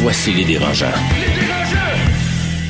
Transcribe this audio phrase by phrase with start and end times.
[0.00, 0.86] Voici les dérangeants.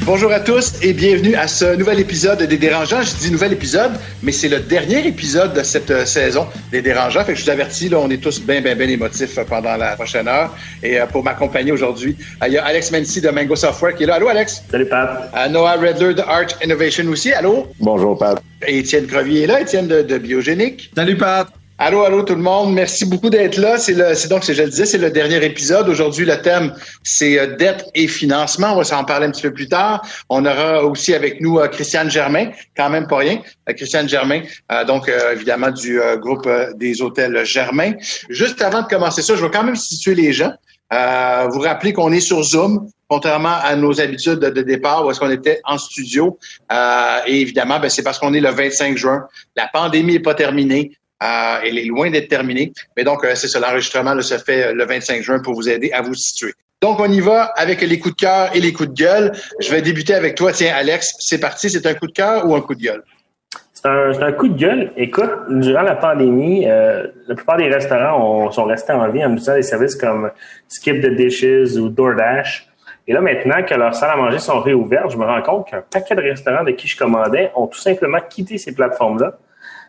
[0.07, 3.03] Bonjour à tous et bienvenue à ce nouvel épisode des Dérangeants.
[3.03, 7.23] Je dis nouvel épisode, mais c'est le dernier épisode de cette euh, saison des Dérangeants.
[7.25, 9.77] Fait que je vous avertis, là, on est tous bien, bien, bien émotifs euh, pendant
[9.77, 10.57] la prochaine heure.
[10.83, 12.17] Et euh, pour m'accompagner aujourd'hui,
[12.47, 14.15] il y a Alex Mency de Mango Software qui est là.
[14.15, 14.65] Allô, Alex?
[14.71, 15.31] Salut, Pat.
[15.51, 17.31] Noah Redler de Arch Innovation aussi.
[17.35, 17.67] Allô?
[17.79, 18.43] Bonjour, Pat.
[18.67, 19.61] Et Étienne Crevier est là.
[19.61, 20.91] Étienne de, de Biogénique.
[20.97, 21.47] Salut, Pat.
[21.81, 22.75] Allô, allô tout le monde.
[22.75, 23.79] Merci beaucoup d'être là.
[23.79, 23.95] C'est
[24.29, 25.89] donc, je le disais, c'est le dernier épisode.
[25.89, 28.73] Aujourd'hui, le thème, c'est euh, dette et financement.
[28.73, 30.05] On va s'en parler un petit peu plus tard.
[30.29, 33.41] On aura aussi avec nous euh, Christiane Germain, quand même pas rien.
[33.69, 37.93] Euh, Christiane Germain, euh, donc euh, évidemment du groupe des hôtels Germain.
[38.29, 40.53] Juste avant de commencer ça, je vais quand même situer les gens.
[40.91, 45.21] Vous rappeler qu'on est sur Zoom, contrairement à nos habitudes de, de départ où est-ce
[45.21, 46.39] qu'on était en studio.
[46.71, 49.27] Euh, et évidemment, ben, c'est parce qu'on est le 25 juin.
[49.57, 50.93] La pandémie n'est pas terminée.
[51.23, 52.73] Euh, elle est loin d'être terminée.
[52.97, 55.69] Mais donc, euh, c'est ça, l'enregistrement là, se fait euh, le 25 juin pour vous
[55.69, 56.53] aider à vous situer.
[56.81, 59.33] Donc, on y va avec les coups de cœur et les coups de gueule.
[59.61, 60.53] Je vais débuter avec toi.
[60.53, 61.69] Tiens, Alex, c'est parti.
[61.69, 63.03] C'est un coup de cœur ou un coup de gueule?
[63.75, 64.93] C'est un, coup de gueule.
[64.97, 69.55] Écoute, durant la pandémie, la plupart des restaurants ont- sont restés en vie en utilisant
[69.55, 70.31] des services comme
[70.69, 72.69] Skip the Dishes ou DoorDash.
[73.07, 75.83] Et là, maintenant que leurs salles à manger sont réouvertes, je me rends compte qu'un
[75.83, 79.39] paquet de restaurants de qui je commandais ont tout simplement quitté ces plateformes-là.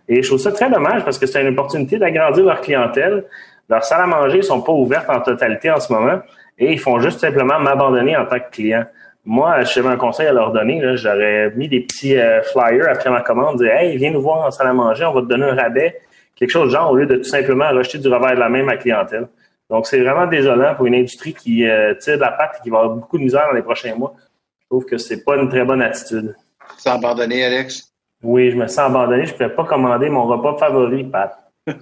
[0.10, 3.26] Et je trouve ça très dommage parce que c'est une opportunité d'agrandir leur clientèle.
[3.70, 6.20] Leurs salles à manger sont pas ouvertes en totalité en ce moment
[6.58, 8.86] et ils font juste simplement m'abandonner en tant que client.
[9.26, 13.22] Moi, j'avais un conseil à leur donner, j'aurais mis des petits euh, flyers après ma
[13.22, 15.56] commande, dire Hey, viens nous voir en salle à manger, on va te donner un
[15.56, 16.00] rabais,
[16.36, 18.64] quelque chose de genre, au lieu de tout simplement rejeter du revers de la main
[18.64, 19.28] ma clientèle.
[19.70, 22.70] Donc, c'est vraiment désolant pour une industrie qui euh, tire de la patte et qui
[22.72, 24.16] va avoir beaucoup de misère dans les prochains mois.
[24.62, 26.36] Je trouve que c'est pas une très bonne attitude.
[26.78, 27.89] Sans abandonner, Alex?
[28.24, 31.38] Oui, je me sens abandonné, je ne pourrais pas commander mon repas favori, Pat.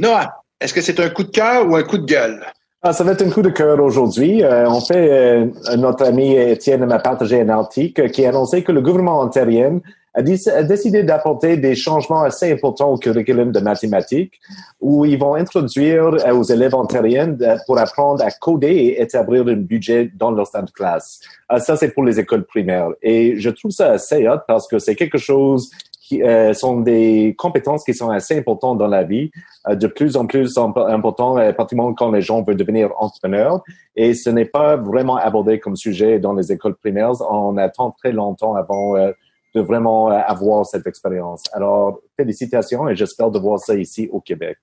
[0.00, 2.44] Noah, est-ce que c'est un coup de cœur ou un coup de gueule?
[2.82, 4.42] Ah, ça va être un coup de cœur aujourd'hui.
[4.42, 5.46] Euh, en fait, euh,
[5.76, 9.80] notre ami Étienne m'a partagé un article qui annonçait que le gouvernement ontarien
[10.14, 14.40] a, décidé d'apporter des changements assez importants au curriculum de mathématiques
[14.80, 19.46] où ils vont introduire euh, aux élèves ontariens de- pour apprendre à coder et établir
[19.48, 21.20] un budget dans leur salle de classe.
[21.48, 22.90] Ah, ça, c'est pour les écoles primaires.
[23.02, 25.70] Et je trouve ça assez hot parce que c'est quelque chose
[26.06, 29.30] qui euh, sont des compétences qui sont assez importantes dans la vie,
[29.68, 33.62] euh, de plus en plus imp- important, euh, particulièrement quand les gens veulent devenir entrepreneurs.
[33.96, 37.12] Et ce n'est pas vraiment abordé comme sujet dans les écoles primaires.
[37.30, 39.12] On attend très longtemps avant euh,
[39.54, 41.42] de vraiment euh, avoir cette expérience.
[41.52, 44.58] Alors, félicitations et j'espère de voir ça ici au Québec.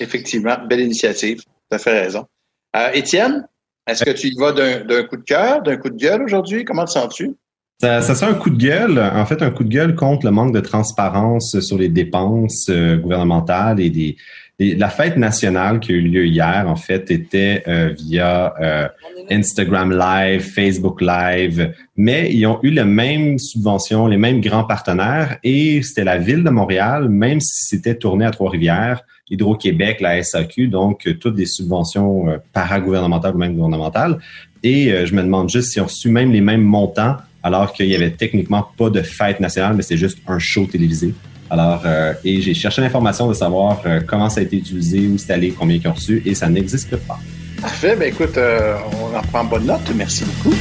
[0.00, 1.40] Effectivement, belle initiative.
[1.40, 2.26] Tu as fait raison.
[2.76, 3.46] Euh, Étienne,
[3.86, 6.64] est-ce que tu y vas d'un d'un coup de cœur, d'un coup de gueule aujourd'hui?
[6.64, 7.34] Comment te sens-tu?
[7.80, 10.32] Ça, ça sent un coup de gueule, en fait, un coup de gueule contre le
[10.32, 14.16] manque de transparence sur les dépenses euh, gouvernementales et des,
[14.58, 18.88] la fête nationale qui a eu lieu hier, en fait, était euh, via euh,
[19.30, 25.38] Instagram Live, Facebook Live, mais ils ont eu les mêmes subventions, les mêmes grands partenaires
[25.44, 30.68] et c'était la ville de Montréal, même si c'était tourné à Trois-Rivières, Hydro-Québec, la SAQ,
[30.68, 34.18] donc euh, toutes des subventions euh, paragouvernementales ou même gouvernementales.
[34.62, 37.86] Et euh, je me demande juste si on reçu même les mêmes montants alors qu'il
[37.86, 41.14] y avait techniquement pas de fête nationale, mais c'est juste un show télévisé.
[41.50, 45.16] Alors, euh, et j'ai cherché l'information de savoir euh, comment ça a été utilisé, où
[45.16, 47.18] c'est allé, combien ils ont reçu, et ça n'existe pas.
[47.60, 47.96] Parfait.
[47.96, 49.80] Ben écoute, euh, on en prend bonne note.
[49.96, 50.54] Merci beaucoup.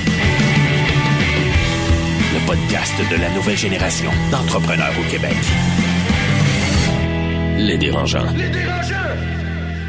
[2.33, 5.35] Le podcast de la nouvelle génération d'entrepreneurs au Québec.
[7.57, 8.27] Les dérangeants.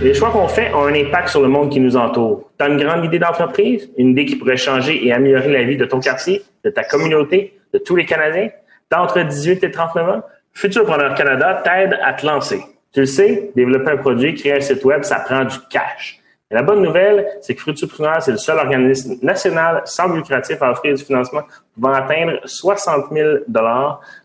[0.03, 2.51] Les choix qu'on fait ont un impact sur le monde qui nous entoure.
[2.59, 5.77] Tu as une grande idée d'entreprise, une idée qui pourrait changer et améliorer la vie
[5.77, 8.49] de ton quartier, de ta communauté, de tous les Canadiens?
[8.91, 10.23] T'as entre 18 et 39 ans?
[10.53, 12.63] Futurpreneur Canada t'aide à te lancer.
[12.93, 16.21] Tu le sais, développer un produit, créer un site web, ça prend du cash.
[16.51, 20.71] Et la bonne nouvelle, c'est que Futurpreneur, c'est le seul organisme national sans lucratif à
[20.71, 21.43] offrir du financement
[21.75, 23.29] pouvant atteindre 60 000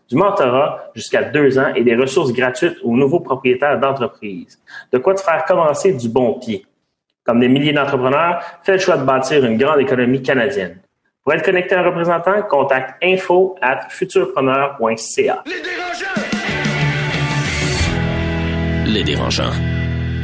[0.08, 4.58] du mentorat jusqu'à deux ans et des ressources gratuites aux nouveaux propriétaires d'entreprises.
[4.90, 6.64] De quoi te faire commencer du bon pied.
[7.24, 10.78] Comme des milliers d'entrepreneurs, fais le choix de bâtir une grande économie canadienne.
[11.24, 15.42] Pour être connecté à un représentant, contacte info at futurpreneur.ca.
[18.84, 19.52] Les dérangeants.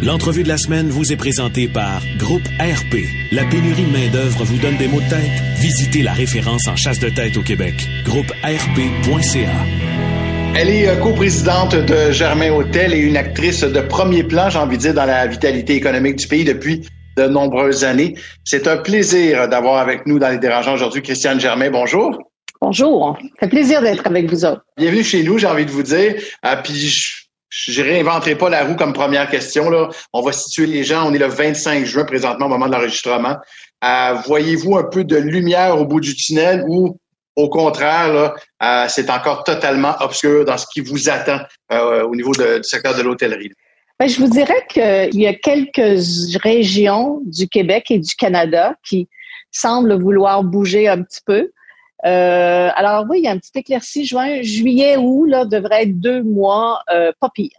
[0.02, 2.98] L'entrevue de la semaine vous est présentée par Groupe RP.
[3.32, 5.40] La pénurie de main-d'œuvre vous donne des maux de tête?
[5.56, 7.88] Visitez la référence en chasse de tête au Québec.
[8.04, 9.48] Groupe RP.ca.
[10.54, 14.76] Elle est euh, coprésidente de Germain Hôtel et une actrice de premier plan, j'ai envie
[14.76, 16.86] de dire, dans la vitalité économique du pays depuis
[17.16, 18.14] de nombreuses années.
[18.44, 21.70] C'est un plaisir d'avoir avec nous dans les dérangeants aujourd'hui Christiane Germain.
[21.70, 22.18] Bonjour.
[22.60, 23.16] Bonjour.
[23.20, 24.62] Ça fait plaisir d'être avec vous autres.
[24.76, 26.14] Bienvenue chez nous, j'ai envie de vous dire.
[26.42, 29.70] Ah, puis je, je réinventerai pas la roue comme première question.
[29.70, 29.88] Là.
[30.12, 31.08] On va situer les gens.
[31.08, 33.36] On est le 25 juin présentement au moment de l'enregistrement.
[33.82, 36.98] Euh, Voyez-vous un peu de lumière au bout du tunnel ou
[37.36, 41.38] au contraire, là, euh, c'est encore totalement obscur dans ce qui vous attend
[41.72, 43.50] euh, au niveau de, du secteur de l'hôtellerie?
[44.00, 46.02] Ben, je vous dirais qu'il y a quelques
[46.42, 49.10] régions du Québec et du Canada qui
[49.50, 51.50] semblent vouloir bouger un petit peu.
[52.06, 56.00] Euh, alors oui, il y a un petit éclairci juin, juillet, août, là, devrait être
[56.00, 57.50] deux mois euh, pas pire.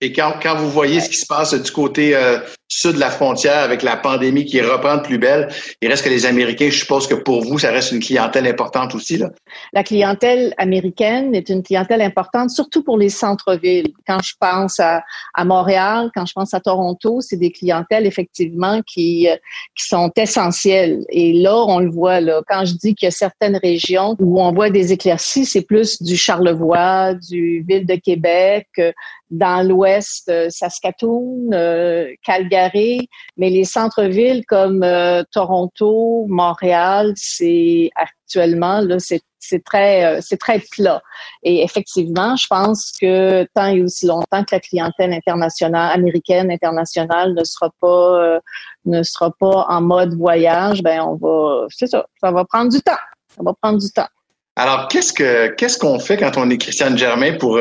[0.00, 2.38] Et quand, quand vous voyez ce qui se passe du côté euh,
[2.68, 5.48] sud de la frontière avec la pandémie qui reprend de plus belle,
[5.80, 8.94] il reste que les Américains, je suppose que pour vous, ça reste une clientèle importante
[8.94, 9.16] aussi.
[9.16, 9.30] Là.
[9.72, 13.92] La clientèle américaine est une clientèle importante, surtout pour les centres-villes.
[14.06, 15.02] Quand je pense à,
[15.34, 19.36] à, Montréal, quand je pense à Toronto, c'est des clientèles effectivement qui, euh,
[19.76, 21.04] qui sont essentielles.
[21.10, 24.42] Et là, on le voit, là, quand je dis qu'il y a certaines régions où
[24.42, 28.92] on voit des éclaircies, c'est plus du Charlevoix, du Ville de Québec, euh,
[29.34, 38.80] dans l'ouest, euh, Saskatoon, euh, Calgary, mais les centres-villes comme euh, Toronto, Montréal, c'est actuellement
[38.80, 39.22] là, c'est
[39.64, 41.02] très c'est très plat.
[41.42, 47.34] Et effectivement, je pense que tant et aussi longtemps que la clientèle internationale, américaine internationale,
[47.34, 48.38] ne sera pas
[48.86, 52.80] ne sera pas en mode voyage, ben on va, c'est ça, ça va prendre du
[52.80, 52.92] temps.
[53.36, 54.08] Ça va prendre du temps.
[54.56, 57.58] Alors, qu'est-ce que qu'est-ce qu'on fait quand on est Christiane Germain pour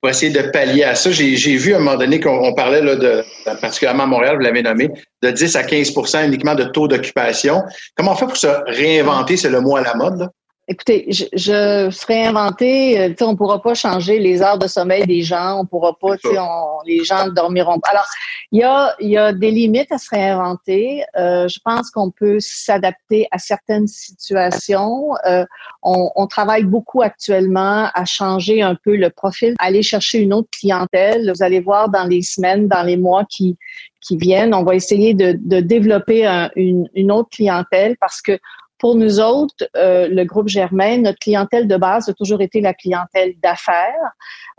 [0.00, 1.10] pour essayer de pallier à ça.
[1.10, 3.22] J'ai vu à un moment donné qu'on parlait là, de,
[3.60, 4.90] particulièrement à Montréal, vous l'avez nommé,
[5.22, 7.62] de 10 à 15% uniquement de taux d'occupation.
[7.96, 10.20] Comment on fait pour se réinventer, c'est le mot à la mode?
[10.20, 10.28] Là?
[10.72, 15.22] Écoutez, je, je serais inventé, euh, on pourra pas changer les heures de sommeil des
[15.22, 17.90] gens, on pourra pas, on, les gens ne dormiront pas.
[17.90, 18.06] Alors,
[18.52, 21.02] il y a, y a des limites à se réinventer.
[21.16, 25.08] Euh, je pense qu'on peut s'adapter à certaines situations.
[25.26, 25.44] Euh,
[25.82, 30.50] on, on, travaille beaucoup actuellement à changer un peu le profil, aller chercher une autre
[30.56, 31.32] clientèle.
[31.34, 33.58] Vous allez voir dans les semaines, dans les mois qui
[34.02, 36.24] qui viennent, on va essayer de, de développer
[36.56, 38.38] une, une autre clientèle parce que
[38.80, 42.74] pour nous autres, euh, le groupe Germain, notre clientèle de base a toujours été la
[42.74, 44.10] clientèle d'affaires.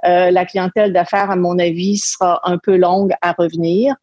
[0.05, 3.95] Euh, la clientèle d'affaires, à mon avis, sera un peu longue à revenir.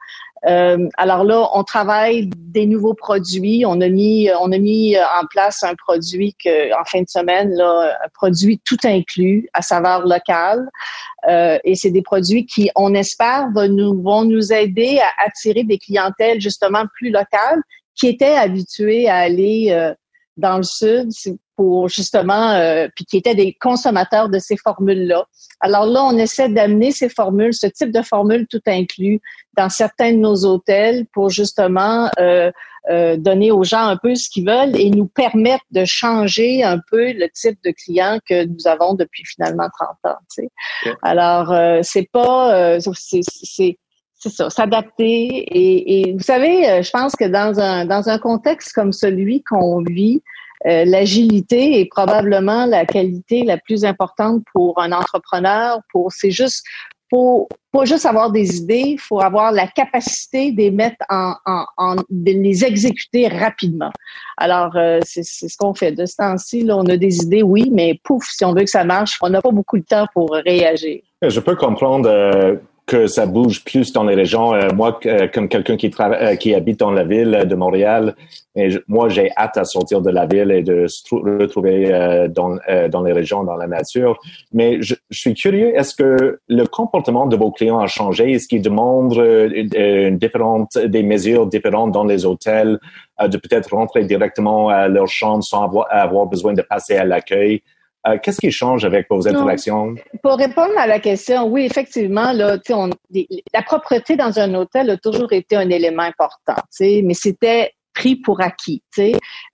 [0.47, 3.65] Euh, alors là, on travaille des nouveaux produits.
[3.67, 7.53] On a mis, on a mis en place un produit que, en fin de semaine,
[7.55, 10.69] là, un produit tout inclus à saveur locale.
[11.29, 15.65] Euh, et c'est des produits qui, on espère, vont nous, vont nous aider à attirer
[15.65, 17.61] des clientèles justement plus locales
[17.94, 19.93] qui étaient habituées à aller euh,
[20.38, 21.11] dans le sud
[21.56, 25.26] pour justement, euh, puis qui étaient des consommateurs de ces formules-là.
[25.61, 29.20] Alors là, on essaie d'amener ces formules, ce type de formules tout inclus,
[29.56, 32.50] dans certains de nos hôtels pour justement euh,
[32.90, 36.79] euh, donner aux gens un peu ce qu'ils veulent et nous permettre de changer un
[36.91, 40.19] peu le type de client que nous avons depuis finalement 30 ans.
[40.34, 40.94] Tu sais.
[41.02, 43.79] Alors, euh, c'est pas, euh, c'est
[44.19, 45.05] c'est ça, s'adapter.
[45.06, 49.43] Et, et, vous savez, euh, je pense que dans un, dans un contexte comme celui
[49.44, 50.22] qu'on vit,
[50.67, 55.81] euh, l'agilité est probablement la qualité la plus importante pour un entrepreneur.
[55.93, 56.65] Pour c'est juste
[57.10, 61.65] faut pas juste avoir des idées, faut avoir la capacité de les mettre en, en,
[61.79, 63.91] en de les exécuter rapidement.
[64.37, 66.65] Alors euh, c'est ce qu'on fait de ce temps-ci.
[66.65, 69.31] Là, on a des idées, oui, mais pouf, si on veut que ça marche, on
[69.31, 71.01] n'a pas beaucoup de temps pour réagir.
[71.22, 72.56] Je peux comprendre euh,
[72.89, 74.55] que ça bouge plus dans les régions.
[74.55, 78.17] Euh, moi, euh, comme quelqu'un qui euh, qui habite dans la ville de Montréal,
[78.57, 82.57] et moi, j'ai hâte à sortir de la ville et de se retrouver dans,
[82.91, 84.19] dans les régions, dans la nature.
[84.53, 88.33] Mais je, je suis curieux, est-ce que le comportement de vos clients a changé?
[88.33, 92.81] Est-ce qu'ils demandent une différente, des mesures différentes dans les hôtels,
[93.23, 97.63] de peut-être rentrer directement à leur chambre sans avoir, avoir besoin de passer à l'accueil?
[98.06, 99.94] Euh, qu'est-ce qui change avec vos interactions?
[100.22, 102.90] Pour répondre à la question, oui, effectivement, là, on,
[103.52, 108.40] la propreté dans un hôtel a toujours été un élément important, mais c'était pris pour
[108.40, 108.82] acquis.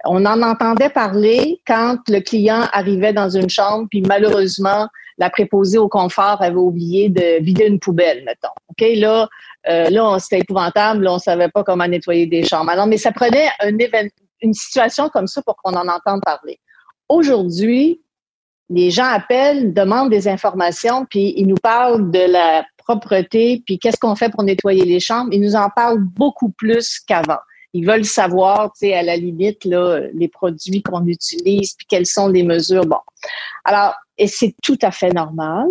[0.04, 5.78] On en entendait parler quand le client arrivait dans une chambre, puis malheureusement, la préposée
[5.78, 8.52] au confort avait oublié de vider une poubelle, mettons.
[8.68, 9.28] OK, là,
[9.68, 12.70] euh, là, c'était épouvantable, là, on savait pas comment nettoyer des chambres.
[12.70, 13.72] Alors, mais ça prenait un
[14.42, 16.58] une situation comme ça pour qu'on en entende parler.
[17.08, 18.02] Aujourd'hui,
[18.70, 23.96] les gens appellent, demandent des informations, puis ils nous parlent de la propreté, puis qu'est-ce
[23.96, 27.38] qu'on fait pour nettoyer les chambres, ils nous en parlent beaucoup plus qu'avant.
[27.72, 32.06] Ils veulent savoir, tu sais, à la limite, là, les produits qu'on utilise, puis quelles
[32.06, 32.86] sont les mesures.
[32.86, 33.00] Bon.
[33.64, 35.66] Alors, et c'est tout à fait normal.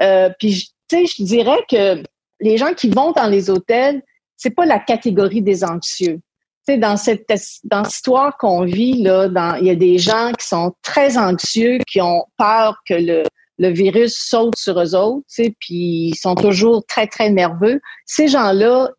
[0.00, 2.02] Euh, puis, tu sais, je dirais que
[2.40, 4.02] les gens qui vont dans les hôtels,
[4.36, 6.20] c'est pas la catégorie des anxieux.
[6.68, 7.26] Sais, dans cette
[7.64, 11.16] dans cette histoire qu'on vit là, dans, il y a des gens qui sont très
[11.16, 13.22] anxieux, qui ont peur que le
[13.56, 15.24] le virus saute sur eux autres,
[15.60, 17.80] puis ils sont toujours très très nerveux.
[18.04, 18.90] Ces gens-là,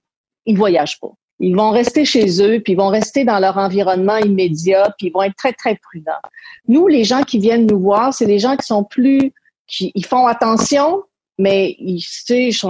[0.47, 1.11] ils voyagent pas.
[1.39, 5.13] Ils vont rester chez eux, puis ils vont rester dans leur environnement immédiat, puis ils
[5.13, 6.11] vont être très très prudents.
[6.67, 9.31] Nous, les gens qui viennent nous voir, c'est les gens qui sont plus,
[9.67, 11.03] qui ils font attention,
[11.39, 12.65] mais ils, ils,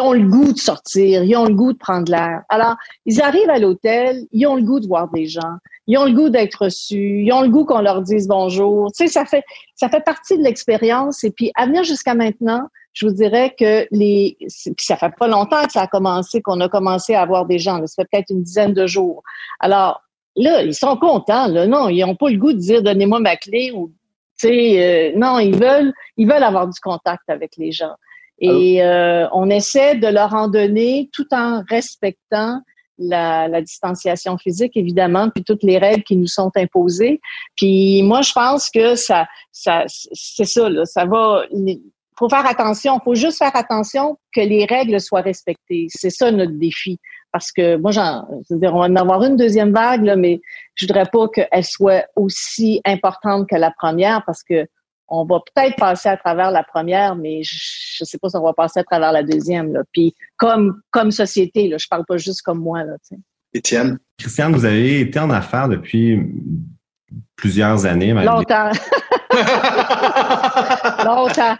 [0.00, 2.42] ont le goût de sortir, ils ont le goût de prendre l'air.
[2.48, 2.74] Alors,
[3.06, 5.54] ils arrivent à l'hôtel, ils ont le goût de voir des gens,
[5.86, 8.90] ils ont le goût d'être reçus, ils ont le goût qu'on leur dise bonjour.
[8.90, 9.44] Tu sais, ça fait
[9.76, 11.22] ça fait partie de l'expérience.
[11.22, 12.62] Et puis, à venir jusqu'à maintenant,
[12.92, 14.36] je vous dirais que les
[14.78, 17.78] ça fait pas longtemps que ça a commencé, qu'on a commencé à avoir des gens.
[17.86, 19.22] ça fait peut-être une dizaine de jours.
[19.60, 20.02] Alors
[20.34, 21.46] là, ils sont contents.
[21.46, 23.92] Là, non, ils n'ont pas le goût de dire donnez-moi ma clé ou
[24.44, 27.94] euh, non, ils veulent, ils veulent avoir du contact avec les gens.
[28.38, 32.60] Et euh, on essaie de leur en donner tout en respectant
[32.98, 37.20] la, la, distanciation physique, évidemment, puis toutes les règles qui nous sont imposées.
[37.56, 41.44] Puis moi, je pense que ça, ça c'est ça, là, ça va.
[42.18, 45.86] Faut faire attention, faut juste faire attention que les règles soient respectées.
[45.90, 46.98] C'est ça notre défi
[47.36, 50.40] parce que moi, j'en, dire, on va en avoir une deuxième vague, là, mais
[50.74, 54.66] je voudrais pas qu'elle soit aussi importante que la première parce que
[55.08, 57.54] on va peut-être passer à travers la première, mais je,
[58.00, 59.74] ne sais pas si on va passer à travers la deuxième.
[59.74, 59.82] Là.
[59.92, 62.84] Puis comme comme société, là, je parle pas juste comme moi.
[62.84, 62.94] Là,
[63.52, 63.98] Étienne?
[64.16, 66.18] Christiane, vous avez été en affaires depuis
[67.36, 68.14] plusieurs années.
[68.14, 68.70] Longtemps.
[71.06, 71.56] Longtemps.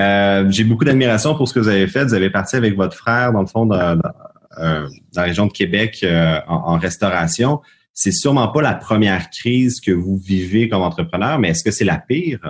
[0.00, 2.04] Euh, j'ai beaucoup d'admiration pour ce que vous avez fait.
[2.04, 3.98] Vous avez parti avec votre frère, dans le fond, dans,
[4.58, 7.60] euh, la région de Québec euh, en, restauration.
[7.92, 11.84] C'est sûrement pas la première crise que vous vivez comme entrepreneur, mais est-ce que c'est
[11.84, 12.40] la pire?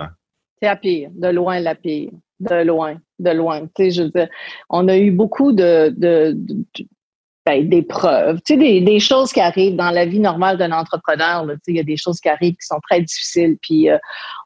[0.61, 3.61] C'est la pire, de loin la pire, de loin, de loin.
[3.61, 4.29] Tu sais, je veux dire,
[4.69, 6.37] on a eu beaucoup de, de,
[7.45, 11.45] ben, d'épreuves, tu sais, des, des, choses qui arrivent dans la vie normale d'un entrepreneur.
[11.45, 13.57] tu sais, il y a des choses qui arrivent qui sont très difficiles.
[13.61, 13.89] Puis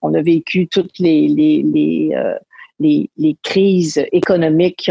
[0.01, 2.11] on a vécu toutes les, les, les
[2.79, 4.89] les, les crises économiques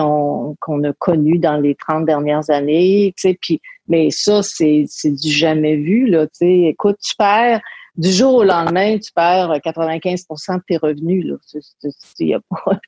[0.60, 5.12] qu'on a connues dans les 30 dernières années, tu sais, puis mais ça c'est c'est
[5.12, 7.14] du jamais vu là, tu sais, écoute, tu
[7.96, 11.34] du jour au lendemain, tu perds 95 de tes revenus là.
[12.18, 12.78] Il y a pas,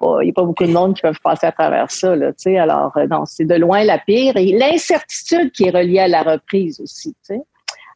[0.22, 2.58] y a pas beaucoup de monde qui peuvent passer à travers ça là, tu sais.
[2.58, 6.22] Alors euh, non, c'est de loin la pire et l'incertitude qui est reliée à la
[6.22, 7.42] reprise aussi, tu sais.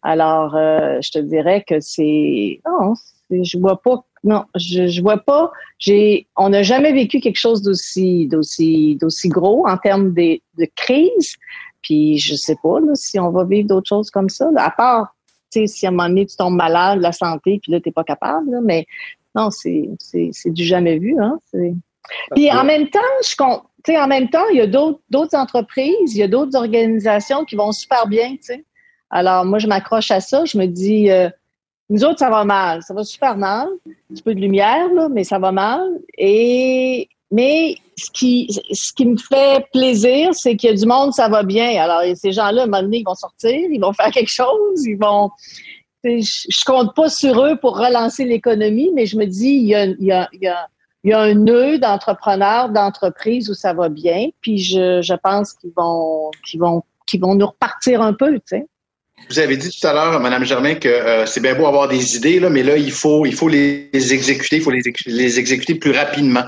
[0.03, 2.95] Alors, euh, je te dirais que c'est non,
[3.31, 5.53] je vois pas non, je, je vois pas.
[5.79, 10.41] J'ai, on n'a jamais vécu quelque chose d'aussi, d'aussi, d'aussi gros en termes de,
[10.75, 11.37] crise.
[11.83, 14.51] Puis je sais pas si on va vivre d'autres choses comme ça.
[14.57, 15.16] à part,
[15.51, 18.61] si à un moment donné tu tombes malade, la santé, puis là t'es pas capable.
[18.63, 18.87] mais
[19.35, 21.17] non, c'est, c'est, c'est du jamais vu.
[21.21, 21.39] Hein.
[22.35, 23.35] Puis en même temps, je
[23.85, 27.45] sais, en même temps, il y a d'autres, d'autres entreprises, il y a d'autres organisations
[27.45, 28.31] qui vont super bien.
[28.31, 28.65] Tu sais.
[29.11, 30.45] Alors moi, je m'accroche à ça.
[30.45, 31.11] Je me dis.
[31.11, 31.29] Euh,
[31.89, 32.83] nous autres, ça va mal.
[32.83, 33.69] Ça va super mal.
[33.87, 36.01] Un petit peu de lumière, là, mais ça va mal.
[36.19, 41.13] Et mais ce qui, ce qui me fait plaisir, c'est qu'il y a du monde,
[41.13, 41.83] ça va bien.
[41.83, 44.85] Alors, ces gens-là, à un moment donné, ils vont sortir, ils vont faire quelque chose,
[44.85, 45.31] ils vont.
[46.05, 49.87] Je, compte pas sur eux pour relancer l'économie, mais je me dis, il y a,
[49.87, 50.69] il y a, il y a,
[51.03, 54.29] il y a un nœud d'entrepreneurs, d'entreprises où ça va bien.
[54.41, 58.43] Puis je, je pense qu'ils vont, qu'ils vont, qu'ils vont nous repartir un peu, tu
[58.47, 58.67] sais.
[59.29, 62.17] Vous avez dit tout à l'heure, Madame Germain, que euh, c'est bien beau avoir des
[62.17, 65.75] idées, là, mais là, il faut, il faut les exécuter, il faut les, les exécuter
[65.75, 66.45] plus rapidement.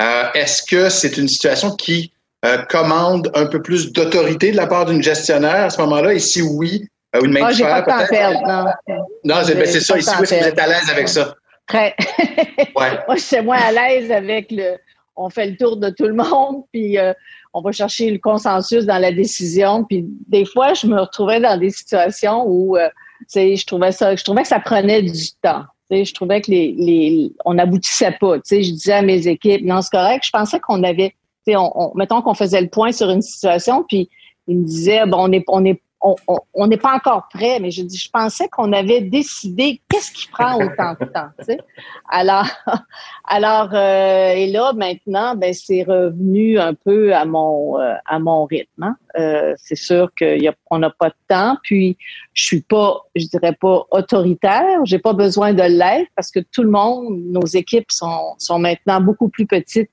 [0.00, 2.12] Euh, est-ce que c'est une situation qui
[2.44, 6.14] euh, commande un peu plus d'autorité de la part d'une gestionnaire à ce moment-là?
[6.14, 6.88] Et si oui,
[7.22, 8.46] une main ah, de fer, peut-être?
[8.46, 8.64] Non,
[9.24, 9.78] non c'est ben, ça.
[9.78, 11.34] Ici, est-ce que vous êtes à l'aise avec ça?
[11.66, 11.94] Très.
[12.58, 12.98] ouais.
[13.06, 14.76] Moi, je suis moins à l'aise avec le.
[15.14, 16.96] On fait le tour de tout le monde, puis
[17.52, 19.84] on va chercher le consensus dans la décision.
[19.84, 22.88] Puis des fois, je me retrouvais dans des situations où, euh,
[23.34, 25.64] je trouvais ça, je trouvais que ça prenait du temps.
[25.90, 28.36] je trouvais que les, les, on n'aboutissait pas.
[28.36, 30.24] je disais à mes équipes, non, c'est correct.
[30.24, 31.14] Je pensais qu'on avait,
[31.48, 34.08] on, on, mettons qu'on faisait le point sur une situation, puis
[34.48, 37.82] ils me disaient, bon, on est, on est on n'est pas encore prêt, mais je
[37.82, 41.30] dis, je pensais qu'on avait décidé qu'est-ce qui prend autant de temps.
[42.08, 42.46] Alors,
[43.24, 48.44] alors euh, et là maintenant, ben c'est revenu un peu à mon euh, à mon
[48.44, 48.82] rythme.
[48.82, 48.96] Hein.
[49.18, 51.96] Euh, c'est sûr qu'on n'a pas de temps, puis
[52.34, 54.84] je suis pas, je dirais pas autoritaire.
[54.84, 59.00] J'ai pas besoin de l'être parce que tout le monde, nos équipes sont sont maintenant
[59.00, 59.90] beaucoup plus petites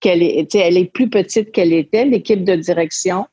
[0.00, 3.26] qu'elle est, elle est plus petite qu'elle était, l'équipe de direction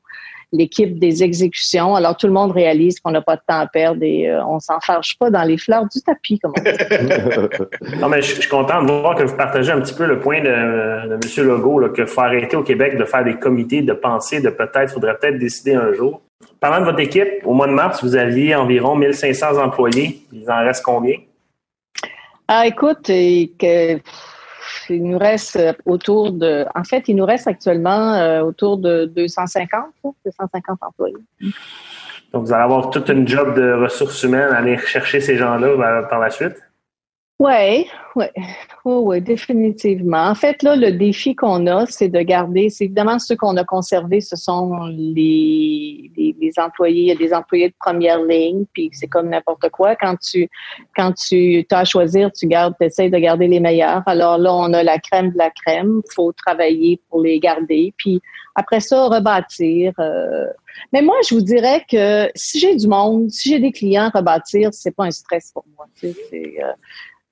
[0.54, 1.96] l'équipe des exécutions.
[1.96, 4.60] Alors, tout le monde réalise qu'on n'a pas de temps à perdre et euh, on
[4.60, 7.98] s'en fâche pas dans les fleurs du tapis, comme on dit.
[8.00, 10.42] non, mais je, suis content de voir que vous partagez un petit peu le point
[10.42, 11.48] de, de M.
[11.48, 15.18] Legault, qu'il faut arrêter au Québec de faire des comités, de penser, de peut-être, faudrait
[15.18, 16.22] peut-être décider un jour.
[16.60, 20.22] Parlant de votre équipe, au mois de mars, vous aviez environ 1500 employés.
[20.32, 21.16] Il en reste combien?
[22.48, 23.98] Ah, écoute, et que
[24.90, 29.06] il nous reste euh, autour de, en fait, il nous reste actuellement euh, autour de
[29.06, 29.86] 250,
[30.26, 31.16] 250 employés.
[32.32, 35.68] Donc, vous allez avoir toute une job de ressources humaines à aller chercher ces gens-là
[35.68, 36.56] euh, par la suite?
[37.40, 38.26] Oui, oui,
[38.86, 40.28] oui, définitivement.
[40.28, 43.64] En fait, là, le défi qu'on a, c'est de garder, c'est évidemment ceux qu'on a
[43.64, 48.92] conservés, ce sont les, les, employés, il y a des employés de première ligne, puis
[48.94, 49.96] c'est comme n'importe quoi.
[49.96, 50.48] Quand tu
[50.96, 54.04] quand tu as à choisir, tu gardes, essaies de garder les meilleurs.
[54.06, 58.22] Alors là, on a la crème de la crème, faut travailler pour les garder, puis
[58.56, 59.92] après ça, rebâtir.
[60.00, 60.46] Euh.
[60.92, 64.70] Mais moi, je vous dirais que si j'ai du monde, si j'ai des clients, rebâtir,
[64.72, 65.88] c'est pas un stress pour moi.
[66.00, 66.58] Tu sais,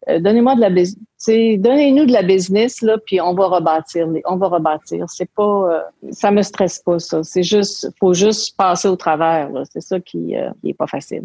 [0.10, 4.48] euh, donnez-moi de la donnez-nous de la business là, puis on va rebâtir, on va
[4.48, 5.05] rebâtir.
[5.08, 7.24] C'est pas, euh, ça me stresse pas ça.
[7.24, 9.50] C'est juste, faut juste passer au travers.
[9.72, 11.24] C'est ça qui, euh, qui est pas facile.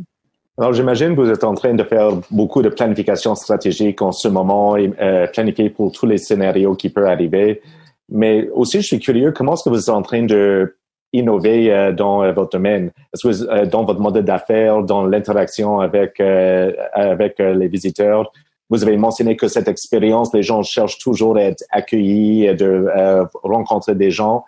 [0.59, 4.29] Alors, j'imagine que vous êtes en train de faire beaucoup de planification stratégique en ce
[4.29, 7.61] moment et euh, planifier pour tous les scénarios qui peuvent arriver.
[8.09, 10.77] Mais aussi, je suis curieux, comment est-ce que vous êtes en train de
[11.13, 12.91] innover dans votre domaine?
[13.13, 18.33] Est-ce que dans votre modèle d'affaires, dans l'interaction avec avec les visiteurs,
[18.71, 23.25] vous avez mentionné que cette expérience, les gens cherchent toujours à être accueillis, de euh,
[23.43, 24.45] rencontrer des gens.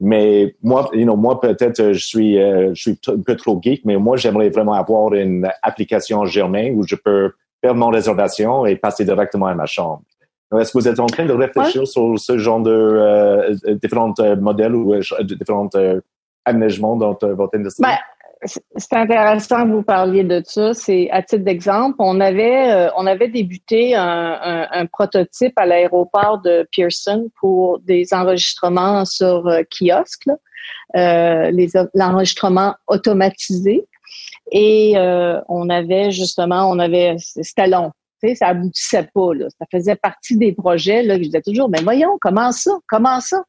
[0.00, 3.84] Mais moi, you know, moi peut-être je suis euh, je suis un peu trop geek,
[3.84, 8.76] mais moi j'aimerais vraiment avoir une application Germain où je peux faire mon réservation et
[8.76, 10.02] passer directement à ma chambre.
[10.58, 14.74] Est-ce que vous êtes en train de réfléchir sur ce genre de euh, différents modèles
[14.74, 15.68] ou différents
[16.44, 17.82] aménagements dans votre industrie?
[17.82, 17.98] Ben,
[18.44, 20.74] c'est intéressant que vous parliez de ça.
[20.74, 26.66] C'est à titre d'exemple, on avait euh, on avait débuté un, prototype à l'aéroport de
[26.74, 30.28] Pearson pour des enregistrements sur euh, kiosque,
[30.96, 31.50] euh,
[31.94, 33.86] l'enregistrement automatisé.
[34.50, 34.94] Et
[35.48, 37.92] on avait justement, on avait c'était long.
[38.22, 39.34] Tu sais, ça aboutissait pas.
[39.34, 39.46] Là.
[39.58, 42.72] Ça faisait partie des projets là, que je disais toujours, mais voyons, comment ça?
[42.88, 43.44] Comment ça?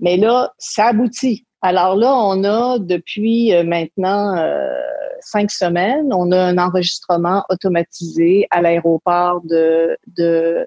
[0.00, 1.44] Mais là, ça aboutit.
[1.66, 4.68] Alors là, on a depuis euh, maintenant euh,
[5.20, 10.66] cinq semaines, on a un enregistrement automatisé à l'aéroport de, de,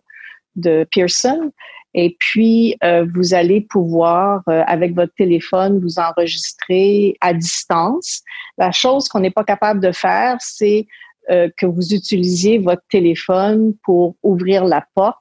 [0.55, 1.51] de Pearson.
[1.93, 8.23] Et puis, euh, vous allez pouvoir, avec votre téléphone, vous enregistrer à distance.
[8.57, 10.87] La chose qu'on n'est pas capable de faire, c'est
[11.29, 15.17] que vous utilisiez votre téléphone pour ouvrir la porte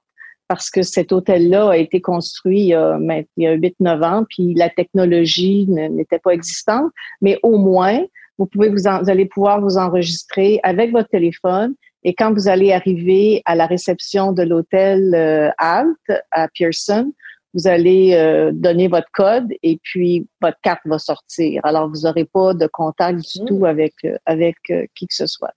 [0.49, 2.99] parce que cet hôtel-là a été construit il y a,
[3.37, 8.05] il y a 8-9 ans, puis la technologie n'était pas existante, mais au moins,
[8.39, 13.43] vous pouvez vous, allez pouvoir vous enregistrer avec votre téléphone et quand vous allez arriver
[13.47, 15.97] à la réception de l'hôtel euh, Alt
[16.31, 17.13] à Pearson,
[17.55, 21.63] vous allez euh, donner votre code et puis votre carte va sortir.
[21.65, 23.47] Alors vous n'aurez pas de contact du mmh.
[23.47, 24.57] tout avec euh, avec
[24.95, 25.53] qui que ce soit.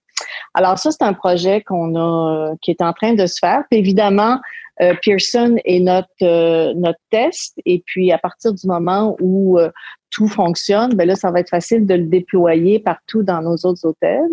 [0.54, 3.64] Alors ça c'est un projet qu'on a qui est en train de se faire.
[3.70, 4.40] Puis évidemment,
[4.82, 9.70] euh, Pearson est notre euh, notre test et puis à partir du moment où euh,
[10.10, 13.86] tout fonctionne, ben là ça va être facile de le déployer partout dans nos autres
[13.86, 14.30] hôtels.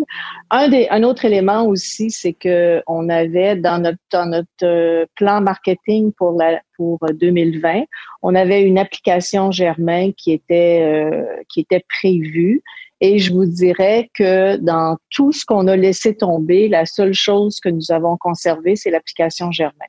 [0.49, 5.41] Un des un autre élément aussi, c'est que on avait dans notre dans notre plan
[5.41, 7.83] marketing pour la pour 2020,
[8.21, 11.13] on avait une application Germain qui était
[11.49, 12.61] qui était prévue
[12.99, 17.59] et je vous dirais que dans tout ce qu'on a laissé tomber, la seule chose
[17.59, 19.85] que nous avons conservé, c'est l'application Germain.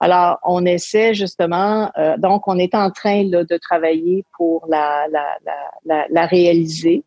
[0.00, 5.06] Alors, on essaie justement, euh, donc on est en train de travailler pour la,
[5.86, 7.04] la, réaliser.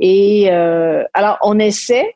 [0.00, 2.14] Et euh, alors, on essaie,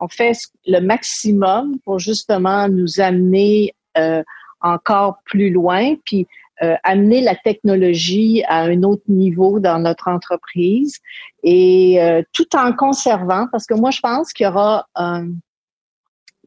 [0.00, 0.32] on fait
[0.66, 4.22] le maximum pour justement nous amener euh,
[4.60, 6.26] encore plus loin, puis
[6.82, 10.98] amener la technologie à un autre niveau dans notre entreprise
[11.44, 12.00] et
[12.32, 14.84] tout en conservant, parce que moi je pense qu'il y aura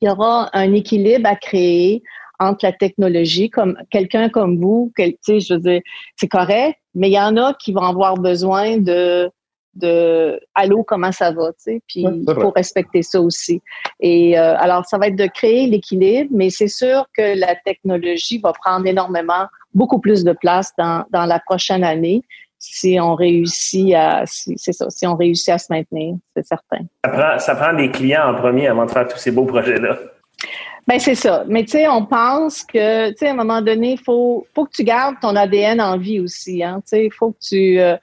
[0.01, 2.03] il y aura un équilibre à créer
[2.41, 5.81] entre la technologie, comme quelqu'un comme vous, tu sais, je veux dire,
[6.15, 9.31] c'est correct, mais il y en a qui vont avoir besoin de
[9.73, 13.61] de allô comment ça va tu sais puis il faut respecter ça aussi.
[14.01, 18.37] Et euh, alors ça va être de créer l'équilibre mais c'est sûr que la technologie
[18.39, 22.21] va prendre énormément beaucoup plus de place dans, dans la prochaine année
[22.59, 26.83] si on réussit à c'est ça si on réussit à se maintenir c'est certain.
[27.05, 29.79] Ça prend ça prend des clients en premier avant de faire tous ces beaux projets
[29.79, 29.97] là
[30.87, 31.43] Ben c'est ça.
[31.47, 34.71] Mais tu sais, on pense que, tu sais, à un moment donné, faut, faut que
[34.71, 36.63] tu gardes ton ADN en vie aussi.
[36.63, 36.81] Hein.
[36.81, 37.95] Tu sais, il faut que tu, euh,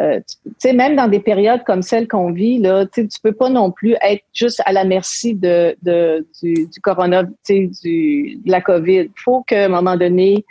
[0.00, 3.32] euh, tu sais, même dans des périodes comme celle qu'on vit, là, tu tu peux
[3.32, 8.36] pas non plus être juste à la merci de, de du, du corona, tu du,
[8.44, 9.00] de la COVID.
[9.00, 10.44] Il faut qu'à un moment donné,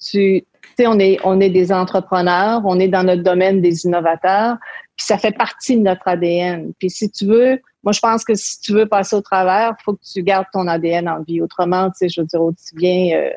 [0.00, 3.84] tu, tu sais, on est, on est des entrepreneurs, on est dans notre domaine des
[3.84, 4.56] innovateurs,
[4.96, 6.72] puis ça fait partie de notre ADN.
[6.78, 9.82] Puis si tu veux, moi je pense que si tu veux passer au travers, il
[9.84, 11.40] faut que tu gardes ton ADN en vie.
[11.40, 13.30] Autrement, tu sais, je veux dire, aussi bien euh,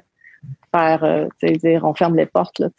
[0.73, 2.69] faire, euh, tu sais, dire, on ferme les portes là.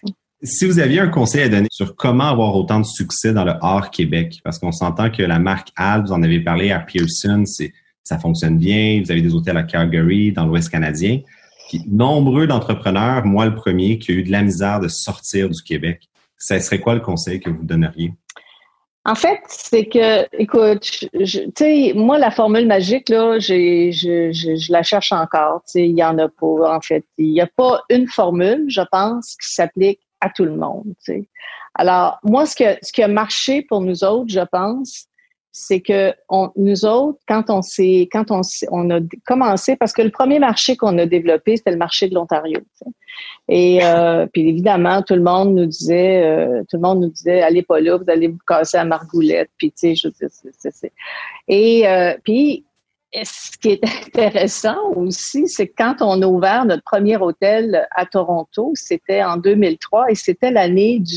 [0.43, 3.53] Si vous aviez un conseil à donner sur comment avoir autant de succès dans le
[3.61, 7.45] hors Québec, parce qu'on s'entend que la marque Al, vous en avez parlé à Pearson,
[7.45, 9.03] c'est ça fonctionne bien.
[9.05, 11.21] Vous avez des hôtels à Calgary, dans l'Ouest canadien.
[11.69, 15.63] Puis nombreux d'entrepreneurs, moi le premier, qui a eu de la misère de sortir du
[15.63, 16.09] Québec.
[16.39, 18.13] Ça serait quoi le conseil que vous donneriez?
[19.07, 21.09] En fait, c'est que, écoute,
[21.57, 25.63] tu moi, la formule magique, là, j'ai, je, la cherche encore.
[25.63, 27.05] Tu sais, il y en a pas, en fait.
[27.17, 30.93] Il n'y a pas une formule, je pense, qui s'applique à tout le monde.
[31.03, 31.27] Tu.
[31.75, 35.07] Alors, moi, ce, que, ce qui a marché pour nous autres, je pense,
[35.53, 40.03] c'est que on, nous autres, quand on s'est, quand on, on a commencé, parce que
[40.03, 42.61] le premier marché qu'on a développé, c'était le marché de l'Ontario.
[43.49, 47.43] Et euh, puis évidemment, tout le monde nous disait, euh, tout le monde nous disait,
[47.43, 49.51] allez pas là, vous allez vous casser à Margoulette.
[49.57, 50.09] Puis tu sais, je
[51.49, 52.65] Et euh, puis
[53.13, 58.07] ce qui est intéressant aussi, c'est que quand on a ouvert notre premier hôtel à
[58.07, 61.17] Toronto, c'était en 2003 et c'était l'année du,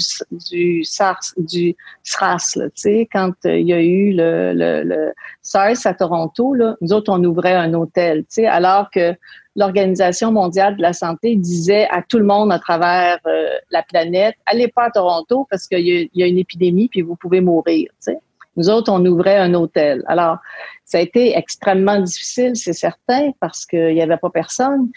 [0.49, 6.53] du SARS, du SRAS, sais, quand euh, il y a eu le, SARS à Toronto,
[6.53, 9.15] là, nous autres, on ouvrait un hôtel, alors que
[9.56, 14.36] l'Organisation mondiale de la santé disait à tout le monde à travers euh, la planète,
[14.47, 17.89] allez pas à Toronto parce qu'il y, y, a une épidémie puis vous pouvez mourir,
[18.03, 18.19] tu sais.
[18.56, 20.04] Nous autres, on ouvrait un hôtel.
[20.08, 20.38] Alors,
[20.86, 24.89] ça a été extrêmement difficile, c'est certain, parce qu'il n'y avait pas personne.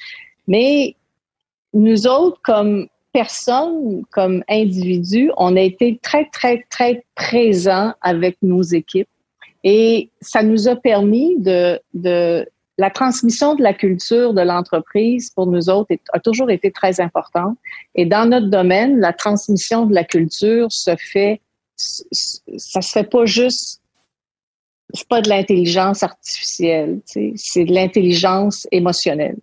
[0.46, 0.96] Mais
[1.72, 8.62] nous autres, comme personnes, comme individus, on a été très, très, très présents avec nos
[8.62, 9.08] équipes.
[9.64, 12.46] Et ça nous a permis de, de
[12.78, 17.56] la transmission de la culture de l'entreprise pour nous autres a toujours été très importante.
[17.94, 21.40] Et dans notre domaine, la transmission de la culture se fait,
[21.76, 23.80] ça se fait pas juste
[24.94, 29.36] c'est pas de l'intelligence artificielle, c'est de l'intelligence émotionnelle.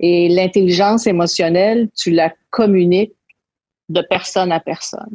[0.00, 3.14] Et l'intelligence émotionnelle, tu la communiques
[3.88, 5.14] de personne à personne.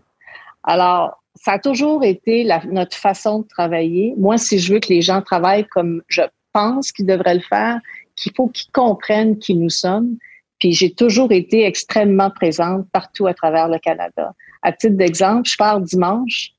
[0.64, 4.14] Alors, ça a toujours été notre façon de travailler.
[4.18, 6.22] Moi, si je veux que les gens travaillent comme je
[6.54, 7.80] pense qu'ils devraient le faire,
[8.16, 10.18] qu'il faut qu'ils comprennent qui nous sommes.
[10.60, 14.34] Puis j'ai toujours été extrêmement présente partout à travers le Canada.
[14.62, 16.52] À titre d'exemple, je pars dimanche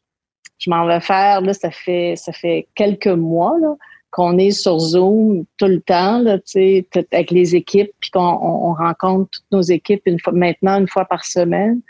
[0.61, 3.75] je m'en vais faire, là, ça fait, ça fait quelques mois, là,
[4.11, 6.39] qu'on est sur Zoom tout le temps, là,
[7.13, 11.05] avec les équipes, puis qu'on on rencontre toutes nos équipes une fois, maintenant une fois
[11.05, 11.81] par semaine.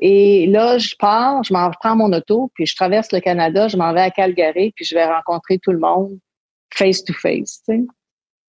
[0.00, 3.76] Et là, je pars, je m'en reprends mon auto, puis je traverse le Canada, je
[3.76, 6.18] m'en vais à Calgary, puis je vais rencontrer tout le monde
[6.72, 7.62] face to face.
[7.68, 7.82] Tu sais.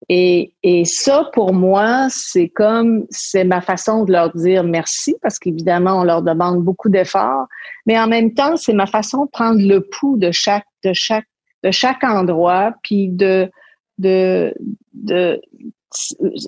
[0.08, 5.38] Et, et ça, pour moi, c'est comme, c'est ma façon de leur dire merci parce
[5.38, 7.48] qu'évidemment, on leur demande beaucoup d'efforts,
[7.86, 11.28] mais en même temps, c'est ma façon de prendre le pouls de chaque, de chaque,
[11.64, 13.52] de chaque endroit, puis de,
[13.98, 14.54] de,
[14.94, 15.42] de,